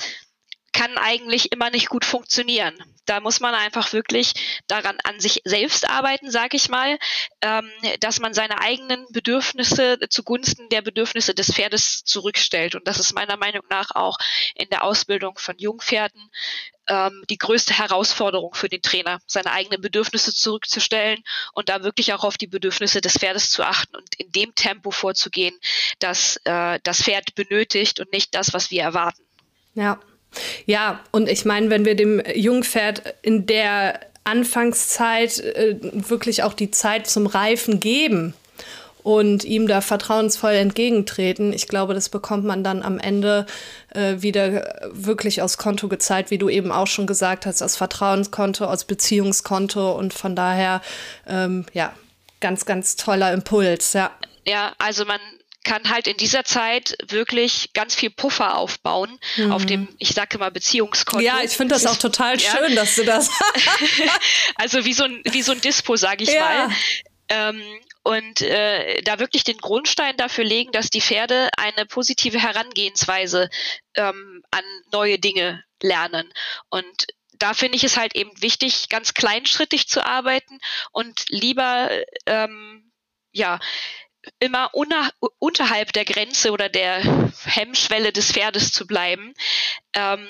kann 0.72 0.96
eigentlich 0.98 1.52
immer 1.52 1.70
nicht 1.70 1.88
gut 1.88 2.04
funktionieren. 2.04 2.74
Da 3.04 3.20
muss 3.20 3.40
man 3.40 3.54
einfach 3.54 3.92
wirklich 3.92 4.62
daran 4.68 4.96
an 5.04 5.18
sich 5.18 5.42
selbst 5.44 5.88
arbeiten, 5.88 6.30
sage 6.30 6.56
ich 6.56 6.68
mal, 6.68 6.98
ähm, 7.40 7.70
dass 8.00 8.20
man 8.20 8.32
seine 8.32 8.60
eigenen 8.60 9.04
Bedürfnisse 9.10 9.98
zugunsten 10.08 10.68
der 10.68 10.82
Bedürfnisse 10.82 11.34
des 11.34 11.52
Pferdes 11.52 12.04
zurückstellt. 12.04 12.74
Und 12.74 12.86
das 12.86 13.00
ist 13.00 13.12
meiner 13.12 13.36
Meinung 13.36 13.64
nach 13.70 13.90
auch 13.94 14.18
in 14.54 14.68
der 14.70 14.84
Ausbildung 14.84 15.38
von 15.38 15.58
Jungpferden 15.58 16.30
ähm, 16.88 17.24
die 17.28 17.38
größte 17.38 17.76
Herausforderung 17.76 18.54
für 18.54 18.68
den 18.68 18.82
Trainer, 18.82 19.20
seine 19.26 19.52
eigenen 19.52 19.80
Bedürfnisse 19.80 20.32
zurückzustellen 20.32 21.22
und 21.52 21.68
da 21.68 21.82
wirklich 21.82 22.12
auch 22.12 22.24
auf 22.24 22.38
die 22.38 22.46
Bedürfnisse 22.46 23.00
des 23.00 23.18
Pferdes 23.18 23.50
zu 23.50 23.64
achten 23.64 23.96
und 23.96 24.14
in 24.16 24.30
dem 24.32 24.54
Tempo 24.54 24.90
vorzugehen, 24.90 25.58
das 25.98 26.36
äh, 26.44 26.78
das 26.82 27.02
Pferd 27.02 27.34
benötigt 27.34 28.00
und 28.00 28.12
nicht 28.12 28.34
das, 28.34 28.52
was 28.52 28.70
wir 28.70 28.82
erwarten. 28.82 29.22
Ja, 29.74 30.00
ja, 30.66 31.00
und 31.10 31.28
ich 31.28 31.44
meine, 31.44 31.70
wenn 31.70 31.84
wir 31.84 31.94
dem 31.94 32.22
Jungpferd 32.34 33.14
in 33.22 33.46
der 33.46 34.00
Anfangszeit 34.24 35.38
äh, 35.40 35.76
wirklich 35.80 36.42
auch 36.42 36.54
die 36.54 36.70
Zeit 36.70 37.06
zum 37.06 37.26
Reifen 37.26 37.80
geben 37.80 38.34
und 39.02 39.42
ihm 39.44 39.66
da 39.66 39.80
vertrauensvoll 39.80 40.52
entgegentreten, 40.52 41.52
ich 41.52 41.66
glaube, 41.66 41.92
das 41.94 42.08
bekommt 42.08 42.44
man 42.44 42.62
dann 42.62 42.82
am 42.82 42.98
Ende 42.98 43.46
äh, 43.94 44.22
wieder 44.22 44.90
wirklich 44.92 45.42
aus 45.42 45.58
Konto 45.58 45.88
gezahlt, 45.88 46.30
wie 46.30 46.38
du 46.38 46.48
eben 46.48 46.70
auch 46.70 46.86
schon 46.86 47.06
gesagt 47.06 47.46
hast, 47.46 47.62
aus 47.62 47.76
Vertrauenskonto, 47.76 48.64
aus 48.64 48.84
Beziehungskonto 48.84 49.92
und 49.92 50.14
von 50.14 50.36
daher, 50.36 50.82
ähm, 51.26 51.66
ja, 51.72 51.92
ganz, 52.40 52.64
ganz 52.64 52.96
toller 52.96 53.32
Impuls, 53.32 53.92
ja. 53.92 54.10
Ja, 54.44 54.72
also 54.78 55.04
man 55.04 55.20
kann 55.64 55.88
halt 55.90 56.06
in 56.06 56.16
dieser 56.16 56.44
Zeit 56.44 56.96
wirklich 57.08 57.72
ganz 57.72 57.94
viel 57.94 58.10
Puffer 58.10 58.56
aufbauen 58.56 59.18
mhm. 59.36 59.52
auf 59.52 59.66
dem, 59.66 59.88
ich 59.98 60.10
sage 60.10 60.38
mal, 60.38 60.50
Beziehungskonto. 60.50 61.24
Ja, 61.24 61.40
ich 61.42 61.52
finde 61.52 61.74
das 61.74 61.86
auch 61.86 61.96
total 61.96 62.40
ja. 62.40 62.50
schön, 62.50 62.74
dass 62.74 62.96
du 62.96 63.04
das. 63.04 63.30
also 64.56 64.84
wie 64.84 64.92
so 64.92 65.04
ein, 65.04 65.22
wie 65.24 65.42
so 65.42 65.52
ein 65.52 65.60
Dispo, 65.60 65.96
sage 65.96 66.24
ich 66.24 66.32
ja. 66.32 66.40
mal. 66.40 66.76
Ähm, 67.28 67.62
und 68.04 68.40
äh, 68.40 69.00
da 69.02 69.20
wirklich 69.20 69.44
den 69.44 69.58
Grundstein 69.58 70.16
dafür 70.16 70.44
legen, 70.44 70.72
dass 70.72 70.90
die 70.90 71.00
Pferde 71.00 71.48
eine 71.56 71.86
positive 71.86 72.40
Herangehensweise 72.40 73.48
ähm, 73.94 74.42
an 74.50 74.64
neue 74.90 75.18
Dinge 75.18 75.62
lernen. 75.80 76.32
Und 76.68 77.06
da 77.32 77.54
finde 77.54 77.76
ich 77.76 77.84
es 77.84 77.96
halt 77.96 78.14
eben 78.14 78.30
wichtig, 78.40 78.88
ganz 78.88 79.14
kleinschrittig 79.14 79.88
zu 79.88 80.04
arbeiten 80.04 80.58
und 80.90 81.24
lieber 81.28 81.90
ähm, 82.26 82.92
ja 83.32 83.60
immer 84.38 84.70
unterhalb 85.38 85.92
der 85.92 86.04
Grenze 86.04 86.52
oder 86.52 86.68
der 86.68 87.32
Hemmschwelle 87.44 88.12
des 88.12 88.32
Pferdes 88.32 88.72
zu 88.72 88.86
bleiben, 88.86 89.34
ähm, 89.94 90.28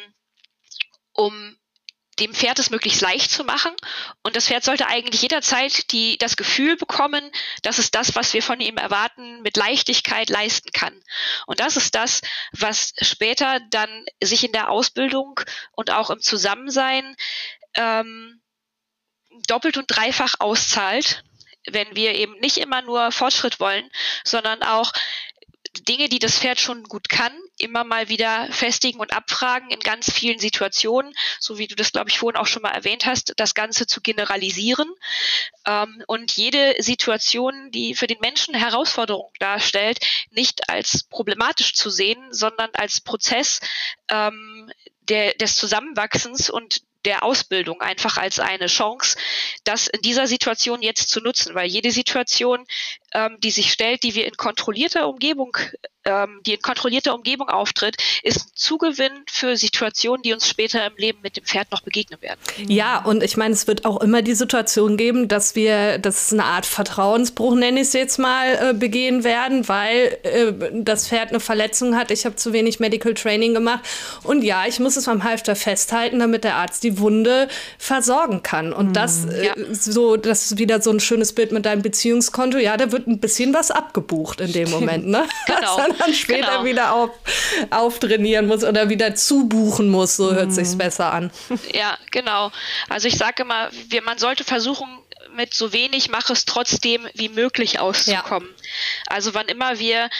um 1.13 1.57
dem 2.19 2.35
Pferd 2.35 2.59
es 2.59 2.71
möglichst 2.71 3.01
leicht 3.01 3.31
zu 3.31 3.43
machen. 3.43 3.75
Und 4.23 4.37
das 4.37 4.47
Pferd 4.47 4.65
sollte 4.65 4.87
eigentlich 4.87 5.23
jederzeit 5.23 5.91
die, 5.93 6.19
das 6.19 6.37
Gefühl 6.37 6.77
bekommen, 6.77 7.31
dass 7.63 7.79
es 7.79 7.91
das, 7.91 8.15
was 8.15 8.35
wir 8.35 8.43
von 8.43 8.61
ihm 8.61 8.77
erwarten, 8.77 9.41
mit 9.43 9.57
Leichtigkeit 9.57 10.29
leisten 10.29 10.71
kann. 10.73 10.99
Und 11.47 11.61
das 11.61 11.77
ist 11.77 11.95
das, 11.95 12.21
was 12.53 12.93
später 13.01 13.61
dann 13.71 14.05
sich 14.23 14.45
in 14.45 14.53
der 14.53 14.71
Ausbildung 14.71 15.41
und 15.73 15.91
auch 15.91 16.11
im 16.11 16.21
Zusammensein 16.21 17.17
ähm, 17.75 18.43
doppelt 19.47 19.79
und 19.79 19.87
dreifach 19.87 20.35
auszahlt, 20.39 21.25
wenn 21.67 21.95
wir 21.95 22.15
eben 22.15 22.39
nicht 22.41 22.59
immer 22.59 22.83
nur 22.83 23.13
Fortschritt 23.13 23.61
wollen, 23.61 23.89
sondern 24.25 24.63
auch 24.63 24.93
Dinge, 25.81 26.09
die 26.09 26.19
das 26.19 26.39
Pferd 26.39 26.61
schon 26.61 26.85
gut 26.85 27.09
kann, 27.09 27.33
immer 27.59 27.83
mal 27.85 28.09
wieder 28.09 28.47
festigen 28.51 29.01
und 29.01 29.15
abfragen 29.15 29.71
in 29.71 29.81
ganz 29.81 30.13
vielen 30.13 30.39
Situationen, 30.39 31.15
so 31.41 31.57
wie 31.59 31.67
du 31.67 31.75
das, 31.75 31.93
glaube 31.93 32.11
ich, 32.11 32.19
vorhin 32.19 32.39
auch 32.39 32.47
schon 32.47 32.63
mal 32.63 32.73
erwähnt 32.73 33.07
hast, 33.07 33.33
das 33.37 33.55
Ganze 33.55 33.87
zu 33.87 34.03
generalisieren. 34.03 34.91
Ähm, 35.67 36.05
und 36.07 36.33
jede 36.33 36.75
Situation, 36.79 37.71
die 37.71 37.95
für 37.95 38.07
den 38.07 38.21
Menschen 38.21 38.55
Herausforderung 38.55 39.33
darstellt, 39.39 39.99
nicht 40.31 40.69
als 40.69 41.05
problematisch 41.05 41.75
zu 41.75 41.89
sehen, 41.89 42.33
sondern 42.33 42.71
als 42.75 43.01
Prozess 43.01 43.61
ähm, 44.09 44.71
der, 45.09 45.35
des 45.35 45.57
Zusammenwachsens 45.57 46.51
und 46.51 46.83
der 47.05 47.23
Ausbildung 47.23 47.81
einfach 47.81 48.17
als 48.17 48.39
eine 48.39 48.67
Chance, 48.67 49.17
das 49.65 49.89
in 49.89 50.01
dieser 50.03 50.27
Situation 50.27 50.83
jetzt 50.83 51.09
zu 51.09 51.21
nutzen, 51.21 51.55
weil 51.55 51.69
jede 51.69 51.91
Situation, 51.91 52.65
ähm, 53.15 53.39
die 53.43 53.51
sich 53.51 53.73
stellt, 53.73 54.03
die 54.03 54.15
wir 54.15 54.27
in 54.27 54.37
kontrollierter 54.37 55.09
Umgebung 55.09 55.57
ähm, 56.05 56.41
die 56.45 56.55
in 56.55 56.61
kontrollierter 56.61 57.15
Umgebung 57.15 57.49
auftritt, 57.49 57.97
ist 58.23 58.39
ein 58.39 58.51
Zugewinn 58.55 59.13
für 59.31 59.57
Situationen, 59.57 60.23
die 60.23 60.33
uns 60.33 60.49
später 60.49 60.85
im 60.87 60.97
Leben 60.97 61.19
mit 61.23 61.37
dem 61.37 61.45
Pferd 61.45 61.71
noch 61.71 61.83
begegnen 61.83 62.21
werden. 62.21 62.41
Ja, 62.67 63.05
und 63.05 63.23
ich 63.23 63.37
meine, 63.37 63.55
es 63.55 63.67
wird 63.67 63.85
auch 63.85 64.01
immer 64.01 64.23
die 64.23 64.35
Situation 64.35 64.97
geben, 64.97 65.29
dass 65.29 65.55
wir, 65.55 65.99
das 65.99 66.33
eine 66.33 66.45
Art 66.45 66.67
Vertrauensbruch, 66.67 67.55
nenne 67.55 67.81
ich 67.81 67.89
es 67.89 67.93
jetzt 67.93 68.19
mal, 68.19 68.71
äh, 68.71 68.75
begehen 68.75 69.25
werden, 69.25 69.69
weil 69.69 70.19
äh, 70.23 70.53
das 70.73 71.09
Pferd 71.09 71.31
eine 71.31 71.41
Verletzung 71.41 71.97
hat. 71.97 72.11
Ich 72.11 72.25
habe 72.25 72.37
zu 72.37 72.53
wenig 72.53 72.81
Medical 72.81 73.15
Training 73.15 73.55
gemacht. 73.55 73.81
Und 74.25 74.43
ja, 74.43 74.67
ich 74.67 74.81
muss 74.81 74.97
es 74.97 75.09
am 75.09 75.25
Halfter 75.25 75.55
festhalten, 75.55 76.19
damit 76.19 76.45
der 76.45 76.57
Arzt 76.57 76.83
die 76.83 76.99
Wunde 76.99 77.49
versorgen 77.79 78.43
kann. 78.43 78.73
Und 78.73 78.89
mhm. 78.89 78.93
das, 78.93 79.27
äh, 79.27 79.47
ja. 79.47 79.55
so, 79.73 80.17
das 80.17 80.47
ist 80.47 80.59
wieder 80.59 80.83
so 80.83 80.91
ein 80.91 81.01
schönes 81.01 81.33
Bild 81.33 81.53
mit 81.53 81.65
deinem 81.65 81.83
Beziehungskonto. 81.83 82.59
Ja, 82.59 82.77
da 82.77 82.91
wird 82.91 83.02
ein 83.07 83.21
bisschen 83.21 83.55
was 83.55 83.71
abgebucht 83.71 84.41
in 84.41 84.53
dem 84.53 84.71
Moment, 84.71 85.07
ne? 85.07 85.29
Genau. 85.47 85.77
dann 85.99 86.15
später 86.15 86.53
genau. 86.53 86.65
wieder 86.65 86.93
auf, 86.93 87.11
auftrainieren 87.71 88.47
muss 88.47 88.65
oder 88.65 88.89
wieder 88.89 89.15
zubuchen 89.15 89.89
muss. 89.89 90.17
So 90.17 90.33
hört 90.33 90.49
mhm. 90.49 90.53
sich's 90.53 90.77
besser 90.77 91.13
an. 91.13 91.31
Ja, 91.73 91.97
genau. 92.11 92.51
Also 92.89 93.09
ich 93.09 93.17
sage 93.17 93.43
immer, 93.43 93.71
wir, 93.89 94.03
man 94.03 94.19
sollte 94.19 94.45
versuchen, 94.45 94.89
mit 95.35 95.55
so 95.55 95.73
wenig 95.73 96.11
mach 96.11 96.29
es 96.31 96.45
trotzdem 96.45 97.09
wie 97.15 97.29
möglich 97.29 97.79
auszukommen. 97.79 98.49
Ja. 98.49 98.65
Also 99.07 99.35
wann 99.35 99.47
immer 99.47 99.79
wir 99.79 100.11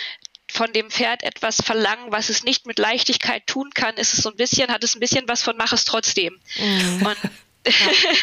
von 0.51 0.73
dem 0.73 0.91
Pferd 0.91 1.23
etwas 1.23 1.57
verlangen, 1.57 2.13
was 2.13 2.29
es 2.29 2.45
nicht 2.45 2.67
mit 2.67 2.79
Leichtigkeit 2.79 3.47
tun 3.47 3.71
kann, 3.75 3.97
ist 3.97 4.13
es 4.15 4.23
so 4.23 4.31
ein 4.31 4.37
bisschen, 4.37 4.71
hat 4.71 4.85
es 4.85 4.95
ein 4.95 5.01
bisschen 5.01 5.27
was 5.27 5.43
von 5.43 5.57
mach 5.57 5.73
es 5.73 5.85
trotzdem. 5.85 6.39
Mhm. 6.57 7.07
Und 7.07 7.17
ja. 7.67 7.73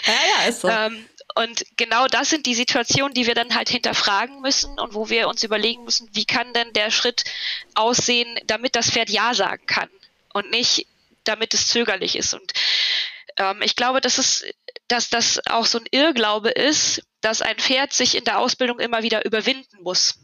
ja, 0.06 0.13
ja, 0.41 0.48
ist 0.48 0.62
so. 0.62 0.69
ähm, 0.69 1.06
und 1.35 1.63
genau 1.77 2.07
das 2.07 2.29
sind 2.29 2.45
die 2.45 2.55
Situationen, 2.55 3.13
die 3.13 3.27
wir 3.27 3.35
dann 3.35 3.55
halt 3.55 3.69
hinterfragen 3.69 4.41
müssen 4.41 4.79
und 4.79 4.93
wo 4.93 5.09
wir 5.09 5.27
uns 5.27 5.43
überlegen 5.43 5.83
müssen, 5.83 6.09
wie 6.13 6.25
kann 6.25 6.53
denn 6.53 6.73
der 6.73 6.91
Schritt 6.91 7.23
aussehen, 7.75 8.39
damit 8.45 8.75
das 8.75 8.91
Pferd 8.91 9.09
Ja 9.09 9.33
sagen 9.33 9.65
kann 9.65 9.89
und 10.33 10.49
nicht, 10.49 10.87
damit 11.23 11.53
es 11.53 11.67
zögerlich 11.67 12.15
ist. 12.15 12.33
Und 12.33 12.51
ähm, 13.37 13.61
ich 13.61 13.75
glaube, 13.75 14.01
dass 14.01 14.17
es, 14.17 14.43
dass 14.87 15.09
das 15.09 15.39
auch 15.47 15.65
so 15.65 15.79
ein 15.79 15.85
Irrglaube 15.91 16.49
ist, 16.49 17.03
dass 17.21 17.41
ein 17.41 17.57
Pferd 17.57 17.93
sich 17.93 18.15
in 18.15 18.23
der 18.23 18.39
Ausbildung 18.39 18.79
immer 18.79 19.03
wieder 19.03 19.25
überwinden 19.25 19.81
muss. 19.81 20.15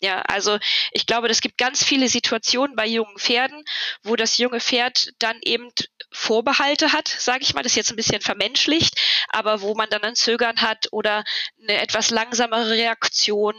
Ja, 0.00 0.20
also 0.22 0.58
ich 0.92 1.06
glaube, 1.06 1.28
es 1.28 1.40
gibt 1.40 1.56
ganz 1.56 1.82
viele 1.82 2.08
Situationen 2.08 2.76
bei 2.76 2.86
jungen 2.86 3.18
Pferden, 3.18 3.64
wo 4.02 4.14
das 4.14 4.36
junge 4.36 4.60
Pferd 4.60 5.12
dann 5.18 5.38
eben 5.42 5.70
Vorbehalte 6.12 6.92
hat, 6.92 7.08
sage 7.08 7.42
ich 7.42 7.54
mal, 7.54 7.62
das 7.62 7.72
ist 7.72 7.76
jetzt 7.76 7.90
ein 7.90 7.96
bisschen 7.96 8.20
vermenschlicht, 8.20 9.00
aber 9.28 9.62
wo 9.62 9.74
man 9.74 9.88
dann 9.88 10.02
ein 10.02 10.14
Zögern 10.14 10.60
hat 10.60 10.88
oder 10.92 11.24
eine 11.62 11.80
etwas 11.80 12.10
langsamere 12.10 12.70
Reaktion 12.70 13.54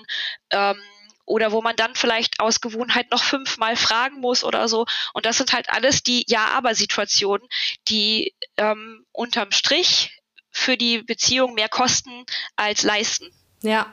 ähm, 0.52 0.80
oder 1.26 1.52
wo 1.52 1.62
man 1.62 1.76
dann 1.76 1.96
vielleicht 1.96 2.40
aus 2.40 2.62
Gewohnheit 2.62 3.12
noch 3.12 3.24
fünfmal 3.24 3.76
fragen 3.76 4.22
muss 4.22 4.44
oder 4.44 4.68
so. 4.68 4.86
Und 5.14 5.26
das 5.26 5.38
sind 5.38 5.54
halt 5.54 5.70
alles 5.70 6.02
die 6.04 6.24
Ja-Aber-Situationen, 6.28 7.48
die 7.90 8.34
ähm, 8.56 9.06
unterm 9.12 9.52
Strich 9.52 10.22
für 10.52 10.78
die 10.78 11.00
Beziehung 11.04 11.54
mehr 11.54 11.70
kosten 11.70 12.26
als 12.56 12.84
leisten. 12.84 13.32
Ja, 13.62 13.92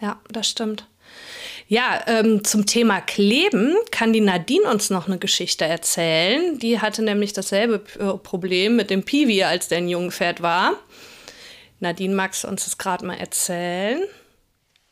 ja, 0.00 0.20
das 0.28 0.48
stimmt. 0.48 0.86
Ja, 1.70 2.02
ähm, 2.06 2.44
zum 2.44 2.64
Thema 2.64 3.02
Kleben 3.02 3.76
kann 3.90 4.14
die 4.14 4.22
Nadine 4.22 4.70
uns 4.70 4.88
noch 4.88 5.06
eine 5.06 5.18
Geschichte 5.18 5.66
erzählen. 5.66 6.58
Die 6.58 6.80
hatte 6.80 7.02
nämlich 7.02 7.34
dasselbe 7.34 7.82
äh, 7.98 8.16
Problem 8.16 8.76
mit 8.76 8.88
dem 8.88 9.02
Piwi, 9.02 9.44
als 9.44 9.68
der 9.68 9.78
ein 9.78 9.88
Jungpferd 9.88 10.40
war. 10.40 10.72
Nadine, 11.78 12.14
magst 12.14 12.44
du 12.44 12.48
uns 12.48 12.64
das 12.64 12.78
gerade 12.78 13.04
mal 13.04 13.18
erzählen? 13.18 14.02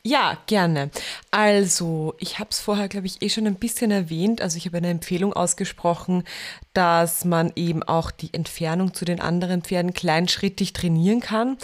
Ja, 0.07 0.39
gerne. 0.47 0.93
Also, 1.33 2.15
ich 2.21 2.39
habe 2.39 2.51
es 2.53 2.61
vorher, 2.61 2.87
glaube 2.87 3.09
ich, 3.09 3.23
eh 3.23 3.29
schon 3.29 3.45
ein 3.49 3.57
bisschen 3.57 3.91
erwähnt. 3.91 4.41
Also, 4.41 4.57
ich 4.57 4.65
habe 4.67 4.77
eine 4.77 4.89
Empfehlung 4.89 5.33
ausgesprochen, 5.33 6.23
dass 6.75 7.25
man 7.25 7.51
eben 7.57 7.83
auch 7.83 8.13
die 8.13 8.33
Entfernung 8.33 8.95
zu 8.95 9.05
den 9.05 9.21
anderen 9.21 9.63
Pferden 9.63 9.95
kleinschrittig 9.95 10.73
trainieren 10.73 11.19
kann. 11.19 11.57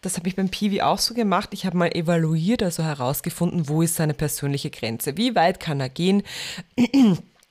Das 0.00 0.16
habe 0.16 0.28
ich 0.28 0.36
beim 0.36 0.48
Piwi 0.48 0.80
auch 0.80 0.96
so 0.96 1.12
gemacht. 1.12 1.50
Ich 1.52 1.66
habe 1.66 1.76
mal 1.76 1.94
evaluiert, 1.94 2.62
also 2.62 2.82
herausgefunden, 2.82 3.68
wo 3.68 3.82
ist 3.82 3.96
seine 3.96 4.14
persönliche 4.14 4.70
Grenze. 4.70 5.18
Wie 5.18 5.34
weit 5.34 5.60
kann 5.60 5.78
er 5.78 5.90
gehen? 5.90 6.22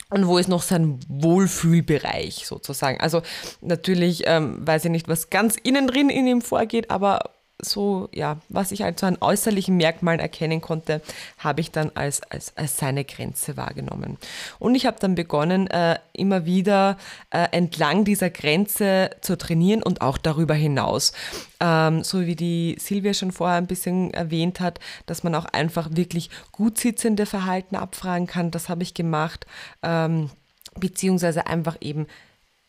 und 0.10 0.28
wo 0.28 0.40
ist 0.40 0.50
noch 0.50 0.64
sein 0.64 1.00
Wohlfühlbereich 1.08 2.48
sozusagen. 2.48 3.00
Also 3.02 3.22
natürlich 3.62 4.24
ähm, 4.26 4.66
weiß 4.66 4.86
ich 4.86 4.92
nicht, 4.92 5.08
was 5.08 5.30
ganz 5.30 5.58
innen 5.62 5.86
drin 5.86 6.10
in 6.10 6.26
ihm 6.26 6.42
vorgeht, 6.42 6.90
aber 6.90 7.36
so, 7.62 8.10
ja, 8.14 8.38
was 8.50 8.72
ich 8.72 8.82
halt 8.82 9.00
so 9.00 9.06
an 9.06 9.18
äußerlichen 9.20 9.76
Merkmalen 9.78 10.20
erkennen 10.20 10.62
konnte, 10.62 11.02
habe 11.38 11.62
ich 11.62 11.72
dann 11.72 11.92
als, 11.96 12.22
als, 12.24 12.56
als 12.56 12.78
seine 12.78 13.06
Grenze 13.06 13.58
wahrgenommen. 13.58 14.18
Und 14.60 14.76
ich 14.76 14.86
habe 14.86 14.98
dann 15.00 15.16
begonnen, 15.16 15.68
äh, 15.68 16.00
immer 16.14 16.46
wieder 16.46 16.98
äh, 17.32 17.48
entlang 17.52 18.06
dieser 18.06 18.30
Grenze 18.30 19.10
zu 19.22 19.38
trainieren 19.38 19.84
und 19.84 20.02
auch 20.02 20.18
darüber 20.18 20.54
hinaus. 20.54 21.14
Ähm, 21.60 22.04
so 22.04 22.22
wie 22.26 22.36
die 22.36 22.78
Silvia 22.80 23.14
schon 23.14 23.32
vorher 23.32 23.58
ein 23.58 23.68
bisschen 23.68 24.14
erwähnt 24.14 24.60
hat, 24.60 24.80
dass 25.06 25.24
man 25.24 25.36
auch 25.36 25.46
einfach 25.46 25.90
wirklich 25.92 26.30
gut 26.52 26.78
sitzende 26.78 27.26
Verhalten 27.26 27.76
abfragen 27.76 28.28
kann. 28.28 28.52
Das 28.52 28.70
habe 28.70 28.84
ich 28.84 28.94
gemacht. 28.94 29.46
Ähm, 29.84 30.30
beziehungsweise 30.76 31.48
einfach 31.48 31.78
eben 31.82 32.08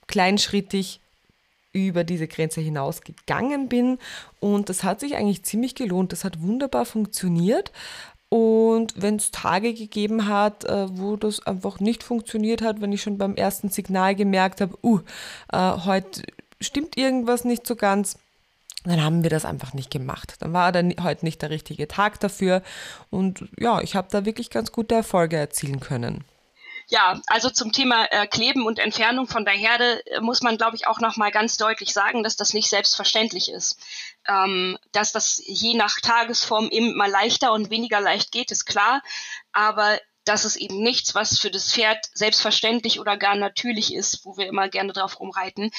kleinschrittig 0.07 1.01
über 1.73 2.05
diese 2.05 2.29
Grenze 2.29 2.61
hinaus 2.61 3.03
gegangen 3.03 3.69
bin. 3.69 3.99
Und 4.41 4.69
das 4.69 4.85
hat 4.85 5.01
sich 5.01 5.17
eigentlich 5.17 5.45
ziemlich 5.45 5.75
gelohnt. 5.75 6.13
Das 6.13 6.25
hat 6.25 6.43
wunderbar 6.43 6.85
funktioniert. 6.85 7.73
Und 8.29 8.95
wenn 8.97 9.17
es 9.17 9.33
Tage 9.33 9.75
gegeben 9.75 10.29
hat, 10.29 10.65
äh, 10.65 10.87
wo 10.99 11.17
das 11.17 11.45
einfach 11.47 11.81
nicht 11.81 12.05
funktioniert 12.05 12.63
hat, 12.63 12.81
wenn 12.81 12.93
ich 12.93 13.03
schon 13.03 13.19
beim 13.19 13.35
ersten 13.35 13.71
Signal 13.71 14.15
gemerkt 14.15 14.61
habe, 14.61 14.79
uh, 14.85 15.01
äh, 15.53 15.73
heute 15.85 16.23
stimmt 16.61 16.97
irgendwas 16.97 17.45
nicht 17.45 17.67
so 17.67 17.75
ganz, 17.75 18.19
dann 18.85 19.03
haben 19.03 19.23
wir 19.25 19.31
das 19.31 19.45
einfach 19.45 19.75
nicht 19.75 19.91
gemacht. 19.91 20.37
Dann 20.39 20.53
war 20.53 20.73
dann 20.73 20.95
heute 21.03 21.25
nicht 21.25 21.43
der 21.43 21.51
richtige 21.51 21.89
Tag 21.89 22.21
dafür. 22.21 22.63
Und 23.11 23.49
ja, 23.59 23.81
ich 23.81 23.95
habe 23.97 24.09
da 24.11 24.25
wirklich 24.25 24.49
ganz 24.49 24.73
gute 24.73 24.95
Erfolge 24.95 25.37
erzielen 25.37 25.81
können. 25.81 26.25
Ja, 26.93 27.21
also 27.29 27.51
zum 27.51 27.71
Thema 27.71 28.05
äh, 28.11 28.27
Kleben 28.27 28.67
und 28.67 28.81
Entfernung 28.81 29.29
von 29.29 29.45
der 29.45 29.55
Herde 29.55 30.05
äh, 30.07 30.21
muss 30.21 30.43
man, 30.43 30.57
glaube 30.57 30.75
ich, 30.75 30.89
auch 30.89 30.99
noch 30.99 31.17
mal 31.17 31.31
ganz 31.31 31.57
deutlich 31.57 31.93
sagen, 31.93 32.25
dass 32.25 32.35
das 32.35 32.53
nicht 32.53 32.69
selbstverständlich 32.69 33.49
ist. 33.49 33.79
Ähm, 34.27 34.77
dass 34.91 35.13
das 35.13 35.41
je 35.45 35.75
nach 35.75 36.01
Tagesform 36.01 36.69
eben 36.69 36.97
mal 36.97 37.09
leichter 37.09 37.53
und 37.53 37.71
weniger 37.71 38.01
leicht 38.01 38.33
geht, 38.33 38.51
ist 38.51 38.65
klar. 38.65 39.03
Aber 39.53 40.01
das 40.25 40.45
ist 40.45 40.57
eben 40.57 40.83
nichts, 40.83 41.15
was 41.15 41.39
für 41.39 41.53
das 41.53 41.73
Pferd 41.73 42.09
selbstverständlich 42.13 42.99
oder 42.99 43.17
gar 43.17 43.37
natürlich 43.37 43.95
ist, 43.95 44.25
wo 44.25 44.37
wir 44.37 44.49
immer 44.49 44.69
gerne 44.69 44.93
drauf 44.93 45.21
rumreiten, 45.21 45.71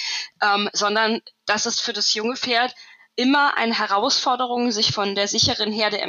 ähm, 0.41 0.69
sondern 0.71 1.21
das 1.45 1.65
ist 1.65 1.82
für 1.82 1.93
das 1.93 2.13
junge 2.13 2.38
Pferd 2.38 2.74
immer 3.15 3.58
eine 3.58 3.78
Herausforderung, 3.78 4.71
sich 4.71 4.91
von 4.91 5.15
der 5.15 5.28
sicheren 5.28 5.71
Herde 5.71 6.00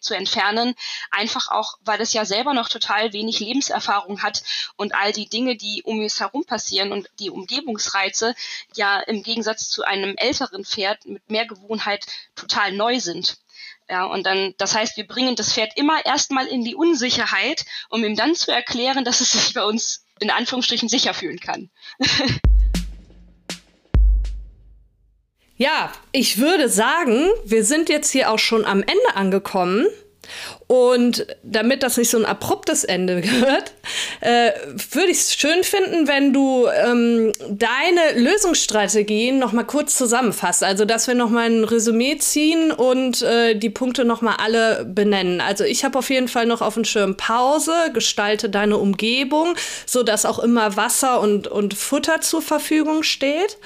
zu 0.00 0.14
entfernen, 0.14 0.74
einfach 1.10 1.48
auch, 1.48 1.78
weil 1.84 2.00
es 2.00 2.12
ja 2.12 2.24
selber 2.24 2.54
noch 2.54 2.68
total 2.68 3.12
wenig 3.12 3.40
Lebenserfahrung 3.40 4.22
hat 4.22 4.42
und 4.76 4.94
all 4.94 5.12
die 5.12 5.28
Dinge, 5.28 5.56
die 5.56 5.82
um 5.82 6.00
es 6.00 6.20
herum 6.20 6.44
passieren 6.44 6.92
und 6.92 7.08
die 7.18 7.30
Umgebungsreize 7.30 8.34
ja 8.74 9.00
im 9.00 9.22
Gegensatz 9.22 9.68
zu 9.68 9.84
einem 9.84 10.16
älteren 10.16 10.64
Pferd 10.64 11.04
mit 11.06 11.28
mehr 11.30 11.46
Gewohnheit 11.46 12.06
total 12.34 12.72
neu 12.72 13.00
sind. 13.00 13.38
Ja, 13.88 14.04
und 14.04 14.24
dann, 14.24 14.54
das 14.58 14.74
heißt, 14.74 14.96
wir 14.96 15.06
bringen 15.06 15.36
das 15.36 15.52
Pferd 15.52 15.76
immer 15.76 16.04
erstmal 16.06 16.46
in 16.46 16.64
die 16.64 16.74
Unsicherheit, 16.74 17.66
um 17.90 18.04
ihm 18.04 18.16
dann 18.16 18.34
zu 18.34 18.52
erklären, 18.52 19.04
dass 19.04 19.20
es 19.20 19.32
sich 19.32 19.52
bei 19.52 19.64
uns 19.64 20.06
in 20.20 20.30
Anführungsstrichen 20.30 20.88
sicher 20.88 21.12
fühlen 21.12 21.40
kann. 21.40 21.70
Ja, 25.56 25.92
ich 26.12 26.38
würde 26.38 26.68
sagen, 26.68 27.28
wir 27.44 27.64
sind 27.64 27.88
jetzt 27.88 28.10
hier 28.10 28.30
auch 28.30 28.38
schon 28.38 28.64
am 28.64 28.80
Ende 28.80 29.14
angekommen. 29.14 29.86
Und 30.66 31.26
damit 31.42 31.82
das 31.82 31.96
nicht 31.96 32.08
so 32.08 32.16
ein 32.16 32.24
abruptes 32.24 32.84
Ende 32.84 33.22
wird, 33.40 33.74
äh, 34.20 34.52
würde 34.92 35.10
ich 35.10 35.18
es 35.18 35.34
schön 35.34 35.62
finden, 35.64 36.08
wenn 36.08 36.32
du 36.32 36.66
ähm, 36.68 37.32
deine 37.48 38.20
Lösungsstrategien 38.20 39.38
noch 39.38 39.52
mal 39.52 39.64
kurz 39.64 39.96
zusammenfasst. 39.96 40.62
Also, 40.64 40.84
dass 40.84 41.08
wir 41.08 41.14
noch 41.14 41.28
mal 41.28 41.50
ein 41.50 41.64
Resümee 41.64 42.16
ziehen 42.18 42.70
und 42.70 43.22
äh, 43.22 43.54
die 43.54 43.70
Punkte 43.70 44.04
noch 44.04 44.22
mal 44.22 44.36
alle 44.36 44.84
benennen. 44.84 45.40
Also, 45.40 45.64
ich 45.64 45.84
habe 45.84 45.98
auf 45.98 46.08
jeden 46.08 46.28
Fall 46.28 46.46
noch 46.46 46.62
auf 46.62 46.74
dem 46.74 46.84
Schirm 46.84 47.16
Pause, 47.16 47.72
gestalte 47.92 48.48
deine 48.48 48.78
Umgebung, 48.78 49.54
so 49.86 50.02
dass 50.02 50.24
auch 50.24 50.38
immer 50.38 50.76
Wasser 50.76 51.20
und, 51.20 51.48
und 51.48 51.74
Futter 51.74 52.20
zur 52.20 52.42
Verfügung 52.42 53.02
steht. 53.02 53.58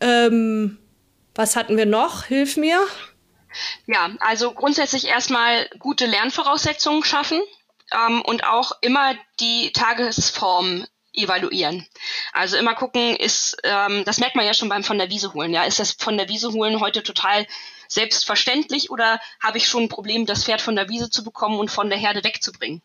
Ähm, 0.00 0.78
was 1.38 1.54
hatten 1.54 1.76
wir 1.76 1.86
noch? 1.86 2.24
Hilf 2.24 2.56
mir. 2.56 2.84
Ja, 3.86 4.10
also 4.18 4.52
grundsätzlich 4.52 5.06
erstmal 5.06 5.68
gute 5.78 6.06
Lernvoraussetzungen 6.06 7.04
schaffen 7.04 7.40
ähm, 7.92 8.22
und 8.22 8.44
auch 8.44 8.72
immer 8.80 9.14
die 9.38 9.72
Tagesform 9.72 10.84
evaluieren. 11.18 11.86
Also 12.32 12.56
immer 12.56 12.74
gucken, 12.74 13.16
ist, 13.16 13.56
ähm, 13.64 14.04
das 14.04 14.18
merkt 14.18 14.36
man 14.36 14.46
ja 14.46 14.54
schon 14.54 14.68
beim 14.68 14.84
von 14.84 14.98
der 14.98 15.10
Wiese 15.10 15.34
holen, 15.34 15.52
ja, 15.52 15.64
ist 15.64 15.80
das 15.80 15.92
von 15.92 16.16
der 16.16 16.28
Wiese 16.28 16.52
holen 16.52 16.80
heute 16.80 17.02
total 17.02 17.46
selbstverständlich 17.88 18.90
oder 18.90 19.18
habe 19.42 19.58
ich 19.58 19.66
schon 19.66 19.84
ein 19.84 19.88
Problem, 19.88 20.26
das 20.26 20.44
Pferd 20.44 20.60
von 20.60 20.76
der 20.76 20.88
Wiese 20.88 21.10
zu 21.10 21.24
bekommen 21.24 21.58
und 21.58 21.70
von 21.70 21.88
der 21.88 21.98
Herde 21.98 22.22
wegzubringen? 22.22 22.82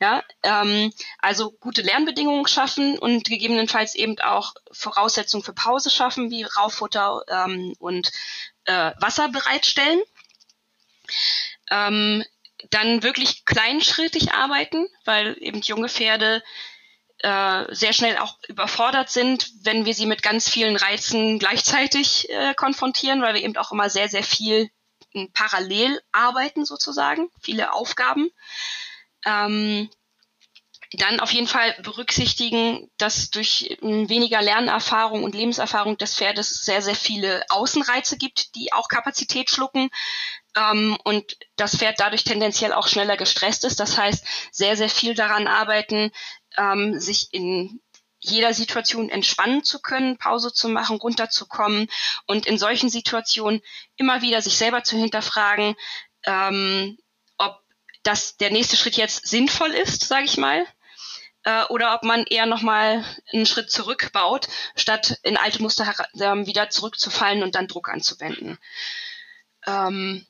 Ja, 0.00 0.24
ähm, 0.42 0.92
also 1.18 1.52
gute 1.52 1.82
Lernbedingungen 1.82 2.46
schaffen 2.46 2.98
und 2.98 3.28
gegebenenfalls 3.28 3.94
eben 3.94 4.18
auch 4.20 4.54
Voraussetzungen 4.72 5.44
für 5.44 5.52
Pause 5.52 5.90
schaffen, 5.90 6.30
wie 6.30 6.44
Rauffutter 6.44 7.22
ähm, 7.28 7.74
und 7.78 8.10
äh, 8.64 8.92
Wasser 8.98 9.28
bereitstellen. 9.28 10.00
Ähm, 11.70 12.24
dann 12.70 13.02
wirklich 13.02 13.44
kleinschrittig 13.44 14.32
arbeiten, 14.32 14.88
weil 15.04 15.36
eben 15.40 15.60
junge 15.60 15.88
Pferde 15.88 16.42
äh, 17.20 17.74
sehr 17.74 17.92
schnell 17.92 18.18
auch 18.18 18.38
überfordert 18.48 19.10
sind, 19.10 19.50
wenn 19.62 19.84
wir 19.84 19.94
sie 19.94 20.06
mit 20.06 20.22
ganz 20.22 20.48
vielen 20.48 20.76
Reizen 20.76 21.38
gleichzeitig 21.38 22.30
äh, 22.30 22.54
konfrontieren, 22.54 23.22
weil 23.22 23.34
wir 23.34 23.42
eben 23.42 23.56
auch 23.56 23.72
immer 23.72 23.90
sehr, 23.90 24.08
sehr 24.08 24.22
viel 24.22 24.70
parallel 25.32 26.00
arbeiten 26.12 26.64
sozusagen, 26.64 27.30
viele 27.40 27.72
Aufgaben. 27.72 28.30
Ähm, 29.24 29.88
dann 30.92 31.20
auf 31.20 31.32
jeden 31.32 31.48
Fall 31.48 31.76
berücksichtigen, 31.82 32.90
dass 32.96 33.28
durch 33.28 33.76
ähm, 33.82 34.08
weniger 34.08 34.40
Lernerfahrung 34.40 35.22
und 35.22 35.34
Lebenserfahrung 35.34 35.98
des 35.98 36.14
Pferdes 36.14 36.64
sehr, 36.64 36.80
sehr 36.80 36.94
viele 36.94 37.44
Außenreize 37.50 38.16
gibt, 38.16 38.54
die 38.54 38.72
auch 38.72 38.88
Kapazität 38.88 39.50
schlucken 39.50 39.90
ähm, 40.56 40.96
und 41.04 41.36
das 41.56 41.76
Pferd 41.76 42.00
dadurch 42.00 42.24
tendenziell 42.24 42.72
auch 42.72 42.88
schneller 42.88 43.18
gestresst 43.18 43.64
ist. 43.64 43.80
Das 43.80 43.98
heißt, 43.98 44.24
sehr, 44.50 44.78
sehr 44.78 44.88
viel 44.88 45.14
daran 45.14 45.46
arbeiten, 45.46 46.10
ähm, 46.58 47.00
sich 47.00 47.28
in 47.32 47.80
jeder 48.20 48.52
Situation 48.52 49.10
entspannen 49.10 49.62
zu 49.62 49.80
können, 49.80 50.18
Pause 50.18 50.52
zu 50.52 50.68
machen, 50.68 50.96
runterzukommen 50.96 51.88
und 52.26 52.46
in 52.46 52.58
solchen 52.58 52.90
Situationen 52.90 53.62
immer 53.96 54.22
wieder 54.22 54.42
sich 54.42 54.58
selber 54.58 54.82
zu 54.82 54.96
hinterfragen, 54.96 55.76
ähm, 56.24 56.98
ob 57.36 57.62
das 58.02 58.36
der 58.36 58.50
nächste 58.50 58.76
Schritt 58.76 58.96
jetzt 58.96 59.26
sinnvoll 59.26 59.70
ist, 59.70 60.08
sage 60.08 60.24
ich 60.24 60.36
mal, 60.36 60.66
äh, 61.44 61.64
oder 61.66 61.94
ob 61.94 62.02
man 62.02 62.24
eher 62.24 62.46
nochmal 62.46 63.04
einen 63.32 63.46
Schritt 63.46 63.70
zurückbaut, 63.70 64.48
statt 64.74 65.18
in 65.22 65.36
alte 65.36 65.62
Muster 65.62 65.84
äh, 66.14 66.46
wieder 66.46 66.70
zurückzufallen 66.70 67.44
und 67.44 67.54
dann 67.54 67.68
Druck 67.68 67.88
anzuwenden. 67.88 68.58
Ähm, 69.66 70.26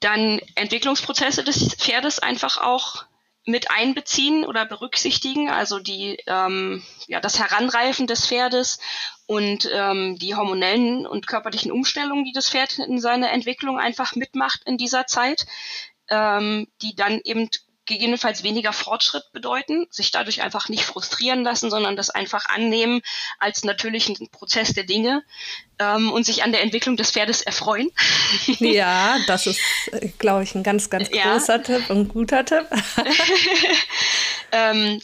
dann 0.00 0.40
Entwicklungsprozesse 0.54 1.42
des 1.42 1.74
Pferdes 1.74 2.20
einfach 2.20 2.58
auch 2.58 3.06
mit 3.48 3.70
einbeziehen 3.70 4.44
oder 4.44 4.66
berücksichtigen, 4.66 5.48
also 5.48 5.78
die, 5.78 6.18
ähm, 6.26 6.82
ja, 7.06 7.18
das 7.18 7.38
Heranreifen 7.38 8.06
des 8.06 8.26
Pferdes 8.26 8.78
und 9.26 9.66
ähm, 9.72 10.18
die 10.18 10.34
hormonellen 10.34 11.06
und 11.06 11.26
körperlichen 11.26 11.72
Umstellungen, 11.72 12.26
die 12.26 12.32
das 12.32 12.50
Pferd 12.50 12.78
in 12.78 13.00
seiner 13.00 13.32
Entwicklung 13.32 13.78
einfach 13.78 14.14
mitmacht 14.14 14.60
in 14.66 14.76
dieser 14.76 15.06
Zeit, 15.06 15.46
ähm, 16.10 16.68
die 16.82 16.94
dann 16.94 17.20
eben 17.24 17.48
gegebenenfalls 17.88 18.44
weniger 18.44 18.72
Fortschritt 18.72 19.24
bedeuten, 19.32 19.86
sich 19.90 20.12
dadurch 20.12 20.42
einfach 20.42 20.68
nicht 20.68 20.84
frustrieren 20.84 21.42
lassen, 21.42 21.70
sondern 21.70 21.96
das 21.96 22.10
einfach 22.10 22.46
annehmen 22.46 23.00
als 23.38 23.64
natürlichen 23.64 24.28
Prozess 24.30 24.74
der 24.74 24.84
Dinge 24.84 25.24
ähm, 25.80 26.12
und 26.12 26.24
sich 26.24 26.44
an 26.44 26.52
der 26.52 26.62
Entwicklung 26.62 26.96
des 26.96 27.10
Pferdes 27.10 27.42
erfreuen. 27.42 27.90
Ja, 28.60 29.18
das 29.26 29.46
ist, 29.46 29.60
glaube 30.18 30.42
ich, 30.42 30.54
ein 30.54 30.62
ganz, 30.62 30.90
ganz 30.90 31.10
großer 31.10 31.56
ja. 31.56 31.58
Tipp 31.58 31.90
und 31.90 32.08
guter 32.08 32.44
Tipp. 32.44 32.66
ähm, 34.52 35.00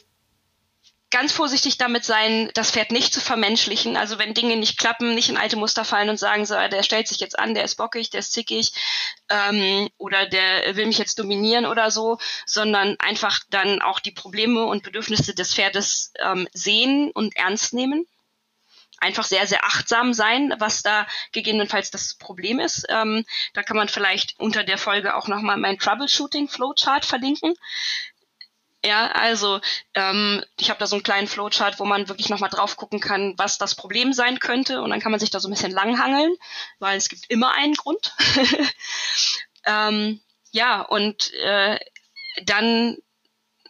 ganz 1.15 1.31
vorsichtig 1.31 1.79
damit 1.79 2.05
sein, 2.05 2.51
das 2.55 2.73
Pferd 2.73 2.91
nicht 2.91 3.15
zu 3.15 3.21
vermenschlichen. 3.21 3.97
Also 3.97 4.19
wenn 4.19 4.35
Dinge 4.35 4.57
nicht 4.57 4.79
klappen, 4.79 5.15
nicht 5.15 5.29
in 5.29 5.37
alte 5.37 5.55
Muster 5.55 5.85
fallen 5.85 6.09
und 6.09 6.19
sagen, 6.19 6.45
so, 6.45 6.55
der 6.57 6.83
stellt 6.83 7.07
sich 7.07 7.21
jetzt 7.21 7.39
an, 7.39 7.55
der 7.55 7.63
ist 7.63 7.77
bockig, 7.77 8.11
der 8.11 8.19
ist 8.19 8.33
zickig 8.33 8.73
ähm, 9.29 9.89
oder 9.97 10.27
der 10.27 10.75
will 10.75 10.87
mich 10.87 10.99
jetzt 10.99 11.21
dominieren 11.21 11.67
oder 11.67 11.93
so, 11.93 12.19
sondern 12.47 12.97
einfach 12.99 13.39
dann 13.49 13.81
auch 13.81 14.01
die 14.01 14.11
Probleme 14.11 14.65
und 14.65 14.83
Bedürfnisse 14.83 15.37
des 15.37 15.55
Pferdes 15.55 16.13
ähm, 16.19 16.49
sehen 16.53 17.13
und 17.13 17.37
ernst 17.37 17.75
nehmen 17.75 18.09
einfach 18.99 19.25
sehr, 19.25 19.47
sehr 19.47 19.65
achtsam 19.65 20.15
sein, 20.15 20.55
was 20.59 20.83
da 20.83 21.07
gegebenenfalls 21.33 21.91
das 21.91 22.15
Problem 22.15 22.59
ist. 22.59 22.87
Ähm, 22.89 23.25
da 23.53 23.63
kann 23.63 23.77
man 23.77 23.89
vielleicht 23.89 24.41
unter 24.41 24.65
der 24.65 24.79
Folge 24.79 25.15
auch 25.15 25.29
nochmal 25.29 25.59
mein 25.59 25.79
Troubleshooting 25.79 26.49
Flowchart 26.49 27.05
verlinken. 27.05 27.55
Ja, 28.85 29.07
also 29.13 29.61
ähm, 29.95 30.45
ich 30.59 30.69
habe 30.69 30.79
da 30.79 30.87
so 30.87 30.97
einen 30.97 31.03
kleinen 31.03 31.27
Flowchart, 31.27 31.81
wo 31.81 31.87
man 31.87 32.09
wirklich 32.09 32.29
nochmal 32.29 32.51
drauf 32.51 32.77
gucken 32.77 33.01
kann, 33.01 33.33
was 33.39 33.57
das 33.57 33.75
Problem 33.75 34.13
sein 34.13 34.41
könnte. 34.41 34.83
Und 34.83 34.91
dann 34.91 35.01
kann 35.01 35.11
man 35.11 35.21
sich 35.21 35.31
da 35.31 35.41
so 35.41 35.49
ein 35.49 35.53
bisschen 35.53 35.73
langhangeln, 35.73 36.37
weil 36.81 36.99
es 36.99 37.09
gibt 37.09 37.31
immer 37.31 37.53
einen 37.53 37.75
Grund. 37.75 38.15
ähm, 39.65 40.21
ja, 40.51 40.83
und 40.83 41.33
äh, 41.33 41.79
dann 42.45 42.99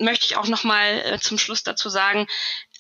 möchte 0.01 0.25
ich 0.25 0.37
auch 0.37 0.49
nochmal 0.49 1.01
äh, 1.05 1.19
zum 1.21 1.39
Schluss 1.39 1.63
dazu 1.63 1.89
sagen, 1.89 2.27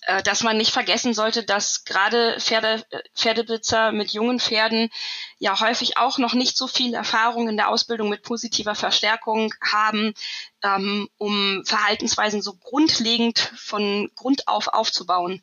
äh, 0.06 0.22
dass 0.22 0.42
man 0.42 0.56
nicht 0.56 0.72
vergessen 0.72 1.14
sollte, 1.14 1.44
dass 1.44 1.84
gerade 1.84 2.38
Pferde, 2.38 2.84
äh, 2.90 3.02
Pferdebesitzer 3.14 3.92
mit 3.92 4.12
jungen 4.12 4.38
Pferden 4.38 4.90
ja 5.38 5.58
häufig 5.60 5.96
auch 5.96 6.18
noch 6.18 6.34
nicht 6.34 6.56
so 6.56 6.66
viel 6.66 6.94
Erfahrung 6.94 7.48
in 7.48 7.56
der 7.56 7.68
Ausbildung 7.68 8.10
mit 8.10 8.22
positiver 8.22 8.74
Verstärkung 8.74 9.54
haben, 9.62 10.14
ähm, 10.62 11.08
um 11.16 11.62
Verhaltensweisen 11.64 12.42
so 12.42 12.54
grundlegend 12.54 13.38
von 13.56 14.10
Grund 14.14 14.46
auf 14.46 14.68
aufzubauen. 14.68 15.42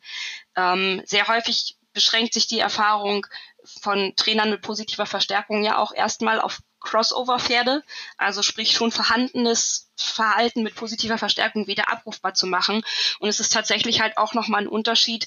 Ähm, 0.54 1.02
sehr 1.06 1.26
häufig 1.28 1.76
beschränkt 1.92 2.32
sich 2.32 2.46
die 2.46 2.60
Erfahrung 2.60 3.26
von 3.80 4.14
Trainern 4.16 4.50
mit 4.50 4.62
positiver 4.62 5.06
Verstärkung 5.06 5.64
ja 5.64 5.78
auch 5.78 5.92
erstmal 5.92 6.40
auf 6.40 6.60
Crossover-Pferde, 6.82 7.82
also 8.16 8.42
sprich 8.42 8.72
schon 8.72 8.92
vorhandenes 8.92 9.90
Verhalten 9.96 10.62
mit 10.62 10.74
positiver 10.74 11.18
Verstärkung 11.18 11.66
wieder 11.66 11.90
abrufbar 11.90 12.34
zu 12.34 12.46
machen. 12.46 12.84
Und 13.18 13.28
es 13.28 13.40
ist 13.40 13.52
tatsächlich 13.52 14.00
halt 14.00 14.16
auch 14.16 14.34
nochmal 14.34 14.62
ein 14.62 14.68
Unterschied, 14.68 15.26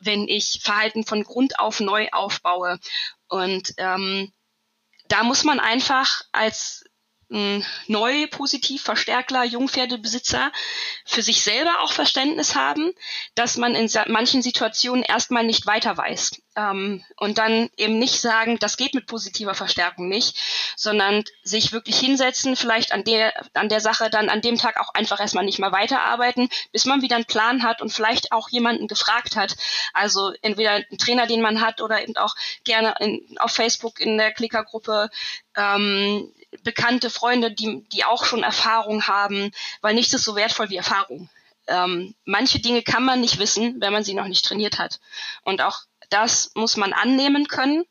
wenn 0.00 0.28
ich 0.28 0.60
Verhalten 0.62 1.04
von 1.04 1.22
Grund 1.22 1.58
auf 1.58 1.80
neu 1.80 2.08
aufbaue. 2.12 2.78
Und 3.28 3.74
ähm, 3.78 4.32
da 5.08 5.22
muss 5.22 5.44
man 5.44 5.60
einfach 5.60 6.22
als 6.32 6.84
neu 7.28 8.26
positiv 8.28 8.82
Verstärkler, 8.82 9.44
Jungpferdebesitzer 9.44 10.52
für 11.04 11.22
sich 11.22 11.42
selber 11.42 11.80
auch 11.80 11.92
Verständnis 11.92 12.54
haben, 12.54 12.92
dass 13.34 13.56
man 13.56 13.74
in 13.74 13.90
manchen 14.06 14.42
Situationen 14.42 15.02
erstmal 15.02 15.44
nicht 15.44 15.66
weiter 15.66 15.96
weiß. 15.96 16.40
Ähm, 16.54 17.04
und 17.16 17.38
dann 17.38 17.68
eben 17.76 17.98
nicht 17.98 18.20
sagen, 18.20 18.58
das 18.60 18.76
geht 18.76 18.94
mit 18.94 19.06
positiver 19.06 19.54
Verstärkung 19.54 20.08
nicht, 20.08 20.38
sondern 20.76 21.24
sich 21.42 21.72
wirklich 21.72 21.98
hinsetzen, 21.98 22.54
vielleicht 22.54 22.92
an 22.92 23.04
der, 23.04 23.34
an 23.54 23.68
der 23.68 23.80
Sache 23.80 24.08
dann 24.08 24.28
an 24.28 24.40
dem 24.40 24.56
Tag 24.56 24.78
auch 24.80 24.94
einfach 24.94 25.20
erstmal 25.20 25.44
nicht 25.44 25.58
mehr 25.58 25.72
weiterarbeiten, 25.72 26.48
bis 26.72 26.84
man 26.84 27.02
wieder 27.02 27.16
einen 27.16 27.26
Plan 27.26 27.64
hat 27.64 27.82
und 27.82 27.92
vielleicht 27.92 28.30
auch 28.30 28.48
jemanden 28.48 28.86
gefragt 28.86 29.36
hat. 29.36 29.56
Also 29.92 30.32
entweder 30.42 30.70
einen 30.70 30.98
Trainer, 30.98 31.26
den 31.26 31.42
man 31.42 31.60
hat 31.60 31.82
oder 31.82 32.00
eben 32.02 32.16
auch 32.16 32.36
gerne 32.64 32.94
in, 33.00 33.36
auf 33.38 33.50
Facebook 33.50 34.00
in 34.00 34.16
der 34.16 34.32
Klickergruppe 34.32 35.10
ähm, 35.56 36.32
bekannte 36.62 37.10
Freunde, 37.10 37.50
die, 37.50 37.84
die 37.92 38.04
auch 38.04 38.24
schon 38.24 38.42
Erfahrung 38.42 39.06
haben, 39.06 39.50
weil 39.80 39.94
nichts 39.94 40.12
ist 40.14 40.24
so 40.24 40.36
wertvoll 40.36 40.70
wie 40.70 40.76
Erfahrung. 40.76 41.28
Ähm, 41.68 42.14
manche 42.24 42.60
Dinge 42.60 42.82
kann 42.82 43.04
man 43.04 43.20
nicht 43.20 43.38
wissen, 43.38 43.80
wenn 43.80 43.92
man 43.92 44.04
sie 44.04 44.14
noch 44.14 44.28
nicht 44.28 44.44
trainiert 44.44 44.78
hat. 44.78 45.00
Und 45.42 45.62
auch 45.62 45.80
das 46.10 46.52
muss 46.54 46.76
man 46.76 46.92
annehmen 46.92 47.48
können 47.48 47.84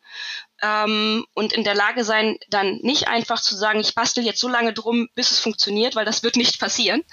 ähm, 0.61 1.25
und 1.33 1.53
in 1.53 1.63
der 1.63 1.75
Lage 1.75 2.03
sein, 2.03 2.37
dann 2.49 2.77
nicht 2.77 3.07
einfach 3.07 3.41
zu 3.41 3.55
sagen, 3.55 3.79
ich 3.79 3.93
bastel 3.93 4.23
jetzt 4.23 4.39
so 4.39 4.47
lange 4.47 4.73
drum, 4.73 5.09
bis 5.13 5.31
es 5.31 5.39
funktioniert, 5.39 5.95
weil 5.95 6.05
das 6.05 6.23
wird 6.23 6.37
nicht 6.37 6.59
passieren. 6.59 7.03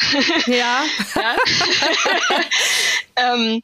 Ja. 0.47 0.85
ja. 1.17 1.37
ähm, 3.17 3.63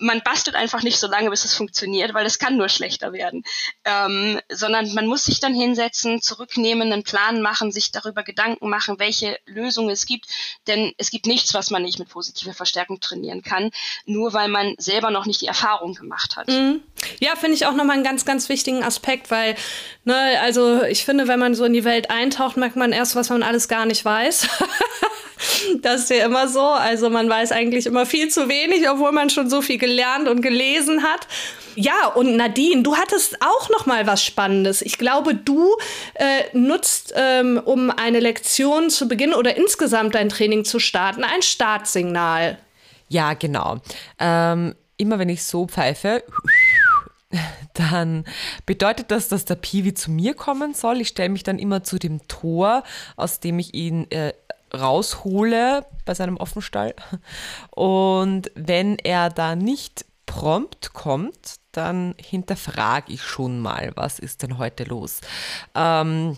man 0.00 0.22
bastelt 0.22 0.56
einfach 0.56 0.82
nicht 0.82 0.98
so 0.98 1.06
lange, 1.06 1.30
bis 1.30 1.44
es 1.44 1.54
funktioniert, 1.54 2.14
weil 2.14 2.26
es 2.26 2.38
kann 2.38 2.56
nur 2.56 2.68
schlechter 2.68 3.12
werden. 3.12 3.44
Ähm, 3.84 4.40
sondern 4.48 4.92
man 4.94 5.06
muss 5.06 5.26
sich 5.26 5.40
dann 5.40 5.54
hinsetzen, 5.54 6.20
zurücknehmen, 6.20 6.92
einen 6.92 7.02
Plan 7.02 7.42
machen, 7.42 7.70
sich 7.70 7.92
darüber 7.92 8.22
Gedanken 8.22 8.68
machen, 8.68 8.98
welche 8.98 9.38
Lösungen 9.46 9.90
es 9.90 10.06
gibt. 10.06 10.26
Denn 10.66 10.92
es 10.96 11.10
gibt 11.10 11.26
nichts, 11.26 11.54
was 11.54 11.70
man 11.70 11.82
nicht 11.82 11.98
mit 11.98 12.08
positiver 12.08 12.54
Verstärkung 12.54 13.00
trainieren 13.00 13.42
kann, 13.42 13.70
nur 14.06 14.32
weil 14.32 14.48
man 14.48 14.74
selber 14.78 15.10
noch 15.10 15.26
nicht 15.26 15.40
die 15.40 15.46
Erfahrung 15.46 15.94
gemacht 15.94 16.36
hat. 16.36 16.48
Mhm. 16.48 16.82
Ja, 17.20 17.36
finde 17.36 17.54
ich 17.54 17.66
auch 17.66 17.74
nochmal 17.74 17.94
einen 17.94 18.04
ganz, 18.04 18.24
ganz 18.24 18.48
wichtigen 18.48 18.82
Aspekt, 18.82 19.30
weil, 19.30 19.54
ne, 20.04 20.40
also 20.40 20.82
ich 20.82 21.04
finde, 21.04 21.28
wenn 21.28 21.38
man 21.38 21.54
so 21.54 21.64
in 21.64 21.72
die 21.72 21.84
Welt 21.84 22.10
eintaucht, 22.10 22.56
merkt 22.56 22.76
man 22.76 22.92
erst, 22.92 23.16
was 23.16 23.28
man 23.28 23.42
alles 23.42 23.68
gar 23.68 23.86
nicht 23.86 24.04
weiß. 24.04 24.48
Das 25.82 26.02
ist 26.02 26.10
ja 26.10 26.24
immer 26.24 26.48
so. 26.48 26.62
Also 26.62 27.10
man 27.10 27.28
weiß 27.28 27.52
eigentlich 27.52 27.86
immer 27.86 28.06
viel 28.06 28.28
zu 28.28 28.48
wenig, 28.48 28.88
obwohl 28.88 29.12
man 29.12 29.30
schon 29.30 29.48
so 29.48 29.62
viel 29.62 29.78
gelernt 29.78 30.28
und 30.28 30.42
gelesen 30.42 31.02
hat. 31.02 31.26
Ja, 31.76 32.08
und 32.14 32.36
Nadine, 32.36 32.82
du 32.82 32.96
hattest 32.96 33.40
auch 33.42 33.70
noch 33.70 33.86
mal 33.86 34.06
was 34.06 34.24
Spannendes. 34.24 34.82
Ich 34.82 34.98
glaube, 34.98 35.34
du 35.34 35.76
äh, 36.14 36.44
nutzt, 36.52 37.14
ähm, 37.16 37.60
um 37.64 37.90
eine 37.90 38.20
Lektion 38.20 38.90
zu 38.90 39.08
beginnen 39.08 39.34
oder 39.34 39.56
insgesamt 39.56 40.14
dein 40.14 40.28
Training 40.28 40.64
zu 40.64 40.78
starten, 40.78 41.24
ein 41.24 41.42
Startsignal. 41.42 42.58
Ja, 43.08 43.34
genau. 43.34 43.78
Ähm, 44.18 44.74
immer 44.96 45.18
wenn 45.18 45.28
ich 45.28 45.44
so 45.44 45.66
pfeife, 45.66 46.22
dann 47.74 48.24
bedeutet 48.66 49.10
das, 49.10 49.28
dass 49.28 49.44
der 49.44 49.54
Piwi 49.54 49.94
zu 49.94 50.10
mir 50.10 50.34
kommen 50.34 50.74
soll. 50.74 51.00
Ich 51.00 51.08
stelle 51.08 51.28
mich 51.28 51.42
dann 51.42 51.58
immer 51.58 51.82
zu 51.82 51.98
dem 51.98 52.26
Tor, 52.28 52.82
aus 53.16 53.40
dem 53.40 53.58
ich 53.58 53.74
ihn 53.74 54.10
äh, 54.10 54.32
raushole 54.74 55.84
bei 56.04 56.14
seinem 56.14 56.36
Offenstall. 56.36 56.94
Und 57.70 58.50
wenn 58.54 58.96
er 58.98 59.30
da 59.30 59.56
nicht 59.56 60.04
prompt 60.26 60.92
kommt, 60.92 61.56
dann 61.72 62.14
hinterfrage 62.18 63.12
ich 63.12 63.22
schon 63.22 63.60
mal, 63.60 63.92
was 63.96 64.18
ist 64.18 64.42
denn 64.42 64.58
heute 64.58 64.84
los. 64.84 65.20
Ähm, 65.74 66.36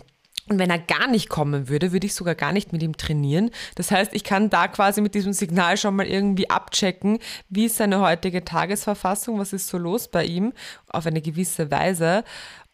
und 0.49 0.59
wenn 0.59 0.69
er 0.69 0.79
gar 0.79 1.07
nicht 1.07 1.29
kommen 1.29 1.69
würde, 1.69 1.93
würde 1.93 2.05
ich 2.05 2.15
sogar 2.15 2.35
gar 2.35 2.51
nicht 2.51 2.73
mit 2.73 2.83
ihm 2.83 2.97
trainieren. 2.97 3.49
Das 3.75 3.91
heißt, 3.91 4.13
ich 4.13 4.25
kann 4.25 4.49
da 4.49 4.67
quasi 4.67 4.99
mit 4.99 5.15
diesem 5.15 5.31
Signal 5.31 5.77
schon 5.77 5.95
mal 5.95 6.05
irgendwie 6.05 6.49
abchecken, 6.49 7.19
wie 7.47 7.65
ist 7.65 7.77
seine 7.77 8.01
heutige 8.01 8.43
Tagesverfassung, 8.43 9.39
was 9.39 9.53
ist 9.53 9.67
so 9.67 9.77
los 9.77 10.09
bei 10.09 10.25
ihm, 10.25 10.51
auf 10.89 11.05
eine 11.05 11.21
gewisse 11.21 11.71
Weise. 11.71 12.25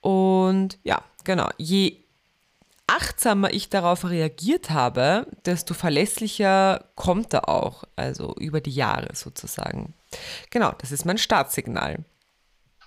Und 0.01 0.79
ja, 0.83 1.03
genau, 1.23 1.49
je 1.57 1.97
achtsamer 2.89 3.53
ich 3.53 3.69
darauf 3.69 4.05
reagiert 4.05 4.71
habe, 4.71 5.27
desto 5.45 5.73
verlässlicher 5.73 6.89
kommt 6.95 7.33
er 7.33 7.47
auch, 7.47 7.83
also 7.95 8.35
über 8.35 8.61
die 8.61 8.73
Jahre 8.73 9.15
sozusagen. 9.15 9.93
Genau, 10.49 10.71
das 10.79 10.91
ist 10.91 11.05
mein 11.05 11.17
Startsignal. 11.17 12.03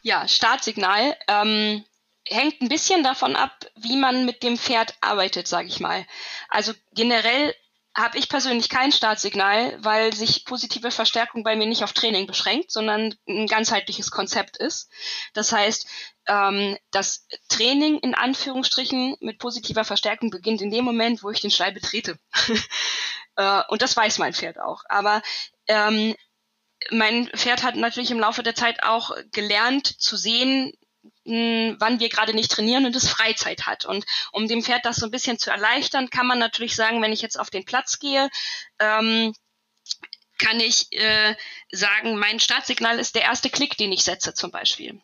Ja, 0.02 0.26
Startsignal 0.26 1.16
ähm, 1.28 1.84
hängt 2.26 2.60
ein 2.60 2.68
bisschen 2.68 3.04
davon 3.04 3.36
ab, 3.36 3.66
wie 3.76 3.96
man 3.96 4.26
mit 4.26 4.42
dem 4.42 4.58
Pferd 4.58 4.94
arbeitet, 5.00 5.46
sage 5.46 5.68
ich 5.68 5.78
mal. 5.80 6.04
Also 6.48 6.72
generell 6.94 7.54
habe 7.94 8.18
ich 8.18 8.28
persönlich 8.28 8.68
kein 8.68 8.90
Startsignal, 8.90 9.76
weil 9.84 10.12
sich 10.14 10.44
positive 10.44 10.90
Verstärkung 10.90 11.44
bei 11.44 11.56
mir 11.56 11.66
nicht 11.66 11.84
auf 11.84 11.92
Training 11.92 12.26
beschränkt, 12.26 12.70
sondern 12.70 13.14
ein 13.28 13.46
ganzheitliches 13.46 14.10
Konzept 14.10 14.56
ist. 14.56 14.90
Das 15.34 15.52
heißt, 15.52 15.86
ähm, 16.26 16.76
das 16.90 17.26
Training 17.48 17.98
in 17.98 18.14
Anführungsstrichen 18.14 19.16
mit 19.20 19.38
positiver 19.38 19.84
Verstärkung 19.84 20.30
beginnt 20.30 20.62
in 20.62 20.70
dem 20.70 20.84
Moment, 20.84 21.22
wo 21.22 21.30
ich 21.30 21.40
den 21.40 21.50
Stall 21.50 21.72
betrete. 21.72 22.18
äh, 23.36 23.62
und 23.68 23.82
das 23.82 23.96
weiß 23.96 24.18
mein 24.18 24.34
Pferd 24.34 24.58
auch. 24.58 24.82
Aber 24.88 25.22
ähm, 25.66 26.14
mein 26.90 27.28
Pferd 27.28 27.62
hat 27.62 27.76
natürlich 27.76 28.10
im 28.10 28.20
Laufe 28.20 28.42
der 28.42 28.54
Zeit 28.54 28.82
auch 28.82 29.16
gelernt 29.32 29.86
zu 29.86 30.16
sehen, 30.16 30.72
mh, 31.24 31.76
wann 31.78 32.00
wir 32.00 32.08
gerade 32.08 32.34
nicht 32.34 32.50
trainieren 32.50 32.86
und 32.86 32.96
es 32.96 33.08
Freizeit 33.08 33.66
hat. 33.66 33.84
Und 33.84 34.04
um 34.32 34.48
dem 34.48 34.62
Pferd 34.62 34.84
das 34.84 34.96
so 34.96 35.06
ein 35.06 35.12
bisschen 35.12 35.38
zu 35.38 35.50
erleichtern, 35.50 36.10
kann 36.10 36.26
man 36.26 36.38
natürlich 36.38 36.76
sagen, 36.76 37.02
wenn 37.02 37.12
ich 37.12 37.22
jetzt 37.22 37.38
auf 37.38 37.50
den 37.50 37.64
Platz 37.64 37.98
gehe, 37.98 38.30
ähm, 38.78 39.34
kann 40.38 40.58
ich 40.58 40.92
äh, 40.92 41.36
sagen, 41.70 42.18
mein 42.18 42.40
Startsignal 42.40 42.98
ist 42.98 43.14
der 43.14 43.22
erste 43.22 43.48
Klick, 43.48 43.76
den 43.76 43.92
ich 43.92 44.02
setze 44.02 44.34
zum 44.34 44.50
Beispiel. 44.50 45.00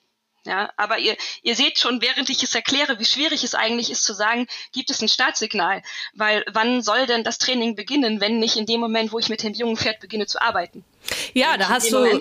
Ja, 0.49 0.73
aber 0.79 0.99
ihr, 0.99 1.15
ihr 1.43 1.55
seht 1.55 1.79
schon, 1.79 2.01
während 2.01 2.31
ich 2.31 2.43
es 2.43 2.55
erkläre, 2.55 2.99
wie 2.99 3.05
schwierig 3.05 3.45
es 3.45 3.55
eigentlich 3.55 3.91
ist 3.91 4.03
zu 4.03 4.15
sagen, 4.15 4.47
gibt 4.73 4.89
es 4.89 5.03
ein 5.03 5.09
Startsignal? 5.09 5.83
Weil 6.15 6.43
wann 6.51 6.81
soll 6.81 7.05
denn 7.05 7.23
das 7.23 7.37
Training 7.37 7.75
beginnen, 7.75 8.23
wenn 8.23 8.39
nicht 8.39 8.57
in 8.57 8.65
dem 8.65 8.81
Moment, 8.81 9.13
wo 9.13 9.19
ich 9.19 9.29
mit 9.29 9.43
dem 9.43 9.53
jungen 9.53 9.77
Pferd 9.77 10.01
beginne 10.01 10.27
zu 10.27 10.41
arbeiten? 10.41 10.87
Ja, 11.33 11.57
da 11.57 11.69
hast 11.69 11.93
du 11.93 12.05
äh, 12.05 12.21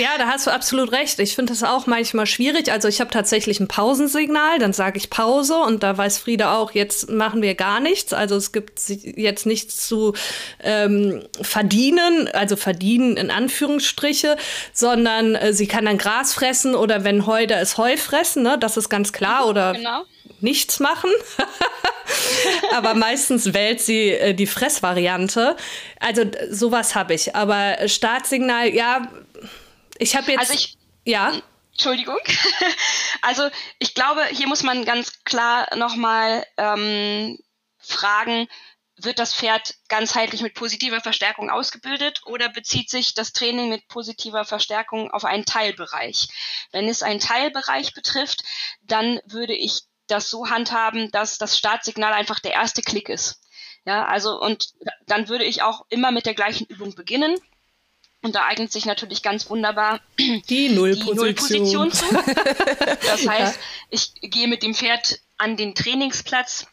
ja, 0.00 0.10
da 0.18 0.26
hast 0.26 0.46
du 0.46 0.50
absolut 0.50 0.92
recht. 0.92 1.18
Ich 1.18 1.34
finde 1.34 1.52
das 1.52 1.62
auch 1.62 1.86
manchmal 1.86 2.26
schwierig. 2.26 2.70
Also 2.72 2.88
ich 2.88 3.00
habe 3.00 3.10
tatsächlich 3.10 3.60
ein 3.60 3.68
Pausensignal, 3.68 4.58
dann 4.58 4.72
sage 4.72 4.98
ich 4.98 5.10
Pause 5.10 5.56
und 5.56 5.82
da 5.82 5.96
weiß 5.96 6.18
Frieda 6.18 6.56
auch, 6.56 6.72
jetzt 6.72 7.10
machen 7.10 7.42
wir 7.42 7.54
gar 7.54 7.80
nichts. 7.80 8.12
Also 8.12 8.36
es 8.36 8.52
gibt 8.52 8.80
jetzt 8.88 9.46
nichts 9.46 9.86
zu 9.86 10.14
ähm, 10.62 11.22
verdienen, 11.40 12.28
also 12.32 12.56
verdienen 12.56 13.16
in 13.16 13.30
Anführungsstriche, 13.30 14.36
sondern 14.72 15.34
äh, 15.34 15.52
sie 15.52 15.66
kann 15.66 15.84
dann 15.84 15.98
Gras 15.98 16.32
fressen 16.32 16.74
oder 16.74 17.04
wenn 17.04 17.26
Heu 17.26 17.46
da 17.46 17.60
ist 17.60 17.76
Heu 17.78 17.96
fressen, 17.96 18.42
ne? 18.42 18.56
Das 18.58 18.76
ist 18.76 18.88
ganz 18.88 19.12
klar 19.12 19.46
oder 19.46 19.72
genau. 19.72 20.02
nichts 20.40 20.80
machen. 20.80 21.10
aber 22.72 22.94
meistens 22.94 23.52
wählt 23.52 23.80
sie 23.80 24.10
äh, 24.10 24.34
die 24.34 24.46
Fressvariante. 24.46 25.56
Also 25.98 26.24
sowas 26.50 26.94
habe 26.94 27.14
ich. 27.14 27.34
Aber 27.34 27.88
Startsignal, 27.88 28.74
ja, 28.74 29.10
ich 29.98 30.16
habe 30.16 30.32
jetzt. 30.32 30.40
Also 30.40 30.54
ich, 30.54 30.76
ja. 31.04 31.40
Entschuldigung. 31.72 32.18
Also 33.22 33.50
ich 33.78 33.94
glaube, 33.94 34.24
hier 34.32 34.48
muss 34.48 34.62
man 34.62 34.86
ganz 34.86 35.22
klar 35.24 35.68
nochmal 35.76 36.42
ähm, 36.56 37.38
fragen, 37.76 38.48
wird 39.04 39.18
das 39.18 39.34
Pferd 39.34 39.74
ganzheitlich 39.88 40.42
mit 40.42 40.54
positiver 40.54 41.00
Verstärkung 41.00 41.50
ausgebildet 41.50 42.22
oder 42.24 42.48
bezieht 42.48 42.90
sich 42.90 43.14
das 43.14 43.32
Training 43.32 43.68
mit 43.68 43.88
positiver 43.88 44.44
Verstärkung 44.44 45.10
auf 45.10 45.24
einen 45.24 45.44
Teilbereich? 45.44 46.28
Wenn 46.72 46.88
es 46.88 47.02
einen 47.02 47.20
Teilbereich 47.20 47.92
betrifft, 47.94 48.42
dann 48.82 49.20
würde 49.26 49.54
ich 49.54 49.82
das 50.10 50.30
so 50.30 50.48
handhaben, 50.48 51.10
dass 51.10 51.38
das 51.38 51.58
Startsignal 51.58 52.12
einfach 52.12 52.40
der 52.40 52.52
erste 52.52 52.82
Klick 52.82 53.08
ist. 53.08 53.40
Ja, 53.86 54.04
also 54.04 54.40
und 54.40 54.70
dann 55.06 55.28
würde 55.28 55.44
ich 55.44 55.62
auch 55.62 55.86
immer 55.88 56.10
mit 56.10 56.26
der 56.26 56.34
gleichen 56.34 56.66
Übung 56.66 56.94
beginnen. 56.94 57.36
Und 58.22 58.34
da 58.34 58.44
eignet 58.44 58.70
sich 58.70 58.84
natürlich 58.84 59.22
ganz 59.22 59.48
wunderbar 59.48 60.00
die 60.18 60.68
Nullposition, 60.68 61.72
Null 61.72 61.92
zu. 61.92 62.04
Das 63.06 63.26
heißt, 63.26 63.58
ich 63.88 64.12
gehe 64.20 64.46
mit 64.46 64.62
dem 64.62 64.74
Pferd 64.74 65.20
an 65.38 65.56
den 65.56 65.74
Trainingsplatz 65.74 66.66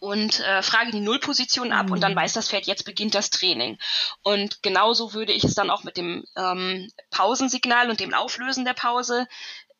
und 0.00 0.40
äh, 0.40 0.62
frage 0.62 0.92
die 0.92 1.00
Nullposition 1.00 1.72
ab 1.72 1.86
mhm. 1.86 1.92
und 1.92 2.00
dann 2.00 2.12
mhm. 2.12 2.16
weiß 2.16 2.32
das 2.32 2.48
Pferd, 2.48 2.66
jetzt 2.66 2.84
beginnt 2.84 3.14
das 3.14 3.30
Training. 3.30 3.78
Und 4.22 4.62
genauso 4.62 5.12
würde 5.12 5.32
ich 5.32 5.44
es 5.44 5.54
dann 5.54 5.70
auch 5.70 5.84
mit 5.84 5.96
dem 5.96 6.24
ähm, 6.36 6.90
Pausensignal 7.10 7.90
und 7.90 8.00
dem 8.00 8.14
Auflösen 8.14 8.64
der 8.64 8.74
Pause 8.74 9.26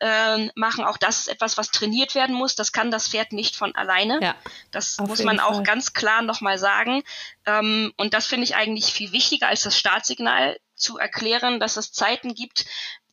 ähm, 0.01 0.51
machen. 0.55 0.85
Auch 0.85 0.97
das 0.97 1.21
ist 1.21 1.29
etwas, 1.29 1.57
was 1.57 1.71
trainiert 1.71 2.15
werden 2.15 2.35
muss. 2.35 2.55
Das 2.55 2.73
kann 2.73 2.91
das 2.91 3.09
Pferd 3.09 3.33
nicht 3.33 3.57
von 3.57 3.75
alleine. 3.75 4.21
Ja, 4.23 4.35
das 4.71 4.99
muss 4.99 5.23
man 5.23 5.41
auch 5.41 5.63
ganz 5.63 5.93
klar 5.93 6.23
nochmal 6.23 6.59
sagen. 6.59 7.03
Ähm, 7.47 7.93
und 7.97 8.15
das 8.15 8.27
finde 8.27 8.45
ich 8.45 8.57
eigentlich 8.57 8.87
viel 8.87 9.13
wichtiger 9.13 9.49
als 9.49 9.63
das 9.63 9.79
Startsignal 9.79 10.59
zu 10.75 10.99
erklären, 10.99 11.61
dass 11.61 11.77
es 11.77 11.93
Zeiten 11.93 12.35
gibt, 12.35 12.67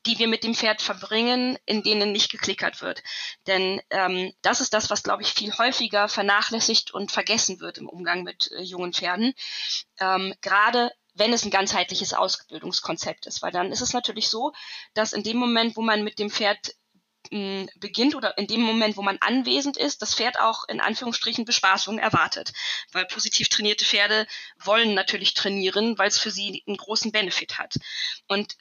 die 0.06 0.19
wir 0.19 0.28
mit 0.28 0.43
dem 0.43 0.54
Pferd 0.54 0.82
verbringen, 0.82 1.58
in 1.65 1.82
denen 1.82 2.12
nicht 2.12 2.30
geklickert 2.30 2.82
wird. 2.82 3.02
Denn 3.48 3.82
ähm, 3.89 4.34
das 4.41 4.60
ist 4.60 4.74
das, 4.74 4.89
was, 4.89 5.04
glaube 5.04 5.24
ich, 5.24 5.34
viel 5.34 5.58
häufiger 5.58 6.10
vernachlässigt 6.10 6.91
und 6.91 7.12
vergessen 7.12 7.62
wird 7.62 7.78
im 7.78 7.88
Umgang 7.88 8.24
mit 8.24 8.52
äh, 8.52 8.62
jungen 8.62 8.93
Pferden. 8.93 9.34
Ähm, 10.00 10.34
Gerade 10.41 10.91
wenn 11.13 11.34
es 11.34 11.43
ein 11.43 11.52
ganzheitliches 11.52 12.13
Ausbildungskonzept 12.13 13.26
ist. 13.26 13.41
Weil 13.41 13.52
dann 13.52 13.71
ist 13.71 13.82
es 13.82 13.93
natürlich 13.93 14.30
so, 14.30 14.54
dass 14.93 15.13
in 15.13 15.23
dem 15.23 15.38
Moment, 15.38 15.76
wo 15.76 15.82
man 15.82 16.04
mit 16.04 16.19
dem 16.19 16.30
Pferd 16.30 16.76
hm, 17.30 17.69
beginnt 17.76 18.15
oder 18.15 18.38
in 18.38 18.47
dem 18.47 18.62
Moment, 18.62 18.97
wo 18.97 19.02
man 19.02 19.17
anwesend 19.19 19.78
ist, 19.78 20.02
das 20.02 20.15
Pferd 20.15 20.39
auch 20.39 20.67
in 20.67 20.82
Anführungsstrichen 20.82 21.45
Bespaßung 21.45 21.99
erwartet. 21.99 22.52
Weil 22.91 23.06
positiv 23.06 23.49
trainierte 23.49 23.86
Pferde 23.86 24.28
wollen 24.60 24.93
natürlich 24.93 25.34
trainieren, 25.34 25.97
weil 25.97 26.08
es 26.08 26.19
für 26.19 26.32
sie 26.32 26.63
einen 26.67 26.78
großen 26.78 27.12
Benefit 27.12 27.58
hat. 27.58 27.76
Und 28.28 28.56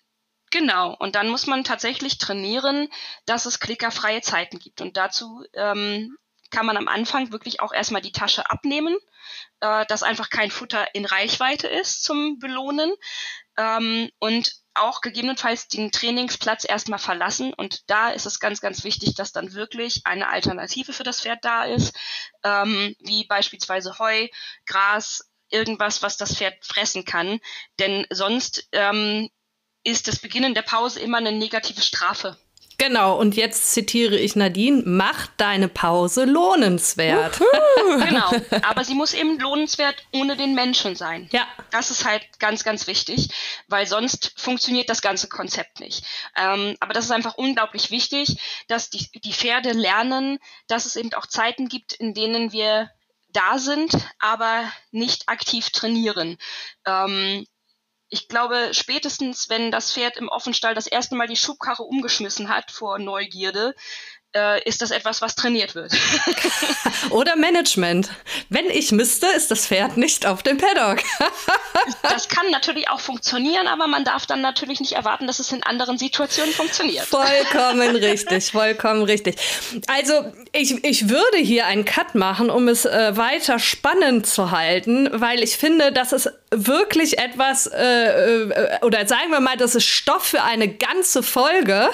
Genau, 0.53 0.95
und 0.99 1.15
dann 1.15 1.31
muss 1.31 1.47
man 1.47 1.65
tatsächlich 1.65 2.19
trainieren, 2.19 2.89
dass 3.25 3.47
es 3.47 3.59
klickerfreie 3.59 4.21
Zeiten 4.21 4.59
gibt. 4.59 4.83
Und 4.83 4.99
dazu 4.99 5.43
ähm, 5.55 6.19
kann 6.53 6.67
man 6.67 6.77
am 6.77 6.87
Anfang 6.87 7.33
wirklich 7.33 7.61
auch 7.61 7.73
erstmal 7.73 8.03
die 8.03 8.13
Tasche 8.13 8.49
abnehmen, 8.49 8.97
äh, 9.61 9.85
dass 9.87 10.05
einfach 10.05 10.31
kein 10.31 10.51
Futter 10.51 10.95
in 10.95 11.05
Reichweite 11.05 11.67
ist 11.67 12.05
zum 12.05 12.39
Belohnen 12.39 12.95
ähm, 13.57 14.11
und 14.21 14.55
auch 14.75 15.01
gegebenenfalls 15.01 15.69
den 15.69 15.93
Trainingsplatz 15.93 16.65
erstmal 16.65 16.99
verlassen. 16.99 17.53
Und 17.53 17.91
da 17.91 18.11
ist 18.11 18.27
es 18.27 18.41
ganz, 18.41 18.61
ganz 18.61 18.85
wichtig, 18.85 19.15
dass 19.15 19.33
dann 19.33 19.53
wirklich 19.53 20.03
eine 20.05 20.29
Alternative 20.29 20.93
für 20.93 21.03
das 21.03 21.21
Pferd 21.21 21.45
da 21.45 21.65
ist, 21.65 21.95
ähm, 22.45 22.95
wie 23.01 23.27
beispielsweise 23.27 23.99
Heu, 23.99 24.29
Gras, 24.67 25.29
irgendwas, 25.51 26.03
was 26.03 26.17
das 26.17 26.37
Pferd 26.37 26.65
fressen 26.65 27.05
kann. 27.05 27.41
Denn 27.79 28.07
sonst 28.11 28.69
ähm, 28.73 29.29
ist 29.85 30.09
das 30.09 30.19
Beginnen 30.19 30.55
der 30.55 30.63
Pause 30.63 31.01
immer 31.01 31.19
eine 31.19 31.33
negative 31.33 31.83
Strafe. 31.83 32.39
Genau, 32.83 33.17
und 33.17 33.37
jetzt 33.37 33.71
zitiere 33.71 34.17
ich 34.17 34.35
Nadine, 34.35 34.83
mach 34.85 35.29
deine 35.37 35.69
Pause 35.69 36.25
lohnenswert. 36.25 37.39
genau, 38.09 38.33
aber 38.63 38.83
sie 38.83 38.95
muss 38.95 39.15
eben 39.15 39.39
lohnenswert 39.39 40.05
ohne 40.13 40.37
den 40.37 40.57
Menschen 40.57 40.97
sein. 40.97 41.29
Ja. 41.31 41.47
Das 41.71 41.93
ist 41.93 42.05
halt 42.05 42.25
ganz, 42.41 42.65
ganz 42.65 42.89
wichtig, 42.89 43.29
weil 43.69 43.87
sonst 43.87 44.33
funktioniert 44.37 44.91
das 44.91 45.01
ganze 45.01 45.29
Konzept 45.29 45.79
nicht. 45.79 46.05
Ähm, 46.37 46.77
aber 46.81 46.93
das 46.93 47.05
ist 47.05 47.13
einfach 47.13 47.37
unglaublich 47.37 47.93
wichtig, 47.93 48.39
dass 48.67 48.91
die, 48.91 49.09
die 49.21 49.33
Pferde 49.33 49.71
lernen, 49.71 50.41
dass 50.67 50.85
es 50.85 50.97
eben 50.97 51.15
auch 51.15 51.27
Zeiten 51.27 51.69
gibt, 51.69 51.93
in 51.93 52.15
denen 52.15 52.51
wir 52.51 52.91
da 53.29 53.59
sind, 53.59 53.93
aber 54.19 54.65
nicht 54.91 55.29
aktiv 55.29 55.71
trainieren. 55.71 56.37
Ähm, 56.85 57.47
ich 58.13 58.29
glaube, 58.29 58.69
spätestens, 58.73 59.49
wenn 59.49 59.71
das 59.71 59.91
Pferd 59.91 60.19
im 60.19 60.29
Offenstall 60.29 60.75
das 60.75 60.87
erste 60.87 61.15
Mal 61.15 61.29
die 61.29 61.37
Schubkarre 61.37 61.83
umgeschmissen 61.83 62.51
hat 62.51 62.71
vor 62.71 62.99
Neugierde, 62.99 63.75
äh, 64.35 64.63
ist 64.67 64.81
das 64.81 64.91
etwas, 64.91 65.21
was 65.21 65.35
trainiert 65.35 65.75
wird. 65.75 65.93
Oder 67.11 67.37
Management. 67.37 68.11
Wenn 68.49 68.71
ich 68.71 68.93
müsste, 68.93 69.27
ist 69.27 69.51
das 69.51 69.67
Pferd 69.67 69.97
nicht 69.97 70.27
auf 70.27 70.43
dem 70.43 70.59
Paddock. 70.59 71.03
das 72.03 72.29
kann 72.29 72.51
natürlich 72.51 72.89
auch 72.89 73.01
funktionieren, 73.01 73.67
aber 73.67 73.87
man 73.87 74.05
darf 74.05 74.27
dann 74.27 74.41
natürlich 74.41 74.81
nicht 74.81 74.93
erwarten, 74.93 75.27
dass 75.27 75.39
es 75.39 75.53
in 75.53 75.63
anderen 75.63 75.99
Situationen 75.99 76.53
funktioniert. 76.53 77.07
Vollkommen 77.07 77.97
richtig, 77.97 78.51
vollkommen 78.51 79.03
richtig. 79.03 79.37
Also 79.87 80.33
ich, 80.53 80.83
ich 80.85 81.09
würde 81.09 81.39
hier 81.39 81.67
einen 81.67 81.85
Cut 81.85 82.15
machen, 82.15 82.49
um 82.51 82.69
es 82.69 82.85
äh, 82.85 83.17
weiter 83.17 83.59
spannend 83.59 84.27
zu 84.27 84.51
halten, 84.51 85.09
weil 85.13 85.43
ich 85.43 85.57
finde, 85.59 85.93
das 85.93 86.13
ist 86.13 86.31
wirklich 86.51 87.19
etwas, 87.19 87.67
äh, 87.67 88.43
äh, 88.45 88.79
oder 88.83 89.07
sagen 89.07 89.31
wir 89.31 89.41
mal, 89.41 89.57
das 89.57 89.75
ist 89.75 89.87
Stoff 89.87 90.23
für 90.23 90.43
eine 90.43 90.69
ganze 90.69 91.23
Folge. 91.23 91.91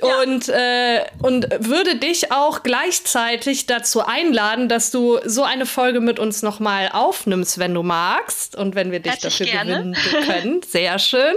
Ja. 0.00 0.20
Und, 0.22 0.48
äh, 0.48 1.04
und 1.22 1.48
würde 1.58 1.96
dich 1.96 2.30
auch 2.30 2.62
gleichzeitig 2.62 3.66
dazu 3.66 4.06
einladen, 4.06 4.68
dass 4.68 4.92
du 4.92 5.18
so 5.24 5.42
eine 5.42 5.66
Folge 5.66 6.00
mit 6.00 6.20
uns 6.20 6.42
nochmal 6.42 6.90
aufnimmst, 6.92 7.58
wenn 7.58 7.74
du 7.74 7.82
magst 7.82 8.54
und 8.54 8.76
wenn 8.76 8.92
wir 8.92 9.00
dich 9.00 9.12
Herzlich 9.12 9.38
dafür 9.38 9.46
gerne. 9.46 9.72
gewinnen 9.72 9.94
können. 10.26 10.62
Sehr 10.62 11.00
schön. 11.00 11.34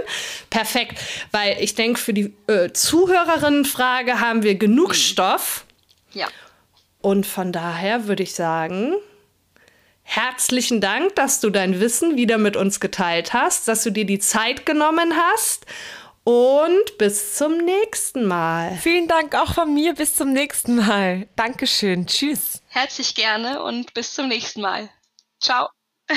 Perfekt. 0.48 1.00
Weil 1.32 1.56
ich 1.60 1.74
denke, 1.74 1.98
für 1.98 2.14
die 2.14 2.34
äh, 2.46 2.72
Zuhörerinnenfrage 2.72 4.20
haben 4.20 4.44
wir 4.44 4.54
genug 4.54 4.90
mhm. 4.90 4.94
Stoff. 4.94 5.64
Ja. 6.12 6.28
Und 7.00 7.26
von 7.26 7.50
daher 7.50 8.06
würde 8.06 8.22
ich 8.22 8.34
sagen, 8.34 8.94
herzlichen 10.04 10.80
Dank, 10.80 11.16
dass 11.16 11.40
du 11.40 11.50
dein 11.50 11.80
Wissen 11.80 12.16
wieder 12.16 12.38
mit 12.38 12.56
uns 12.56 12.78
geteilt 12.78 13.32
hast, 13.32 13.66
dass 13.66 13.82
du 13.82 13.90
dir 13.90 14.04
die 14.04 14.20
Zeit 14.20 14.66
genommen 14.66 15.14
hast 15.16 15.66
und 16.24 16.98
bis 16.98 17.36
zum 17.36 17.56
nächsten 17.58 18.26
Mal. 18.26 18.76
Vielen 18.80 19.08
Dank 19.08 19.34
auch 19.34 19.54
von 19.54 19.72
mir. 19.74 19.94
Bis 19.94 20.16
zum 20.16 20.32
nächsten 20.32 20.76
Mal. 20.76 21.28
Dankeschön. 21.36 22.06
Tschüss. 22.06 22.62
Herzlich 22.68 23.14
gerne 23.14 23.62
und 23.62 23.92
bis 23.94 24.14
zum 24.14 24.28
nächsten 24.28 24.60
Mal. 24.60 24.88
Ciao. 25.40 25.68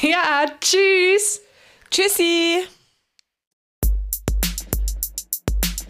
ja, 0.00 0.46
tschüss. 0.60 1.42
Tschüssi. 1.90 2.64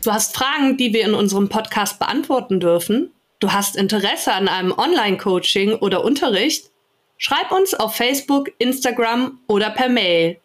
Du 0.04 0.12
hast 0.12 0.36
Fragen, 0.36 0.76
die 0.76 0.92
wir 0.92 1.04
in 1.04 1.14
unserem 1.14 1.48
Podcast 1.48 1.98
beantworten 1.98 2.60
dürfen? 2.60 3.12
Du 3.40 3.52
hast 3.52 3.76
Interesse 3.76 4.32
an 4.32 4.48
einem 4.48 4.72
Online-Coaching 4.72 5.74
oder 5.76 6.04
Unterricht? 6.04 6.70
Schreib 7.16 7.50
uns 7.50 7.74
auf 7.74 7.96
Facebook, 7.96 8.50
Instagram 8.58 9.40
oder 9.48 9.70
per 9.70 9.88
Mail 9.88 10.40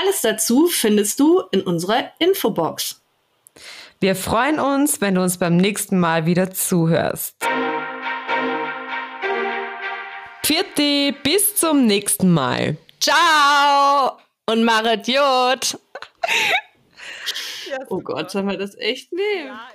alles 0.00 0.20
dazu 0.22 0.66
findest 0.66 1.20
du 1.20 1.42
in 1.50 1.62
unserer 1.62 2.10
Infobox. 2.18 3.02
Wir 4.00 4.16
freuen 4.16 4.58
uns, 4.58 5.00
wenn 5.00 5.14
du 5.14 5.22
uns 5.22 5.38
beim 5.38 5.56
nächsten 5.56 5.98
Mal 5.98 6.24
wieder 6.26 6.50
zuhörst. 6.50 7.36
Vierte, 10.42 11.14
bis 11.22 11.54
zum 11.54 11.86
nächsten 11.86 12.30
Mal. 12.32 12.76
Ciao 12.98 14.18
und 14.46 14.64
Maret 14.64 15.06
Jod. 15.06 15.78
oh 17.88 18.00
Gott, 18.00 18.30
sollen 18.30 18.48
wir 18.48 18.56
das 18.56 18.76
echt 18.76 19.12
nehmen? 19.12 19.48
Ja, 19.48 19.68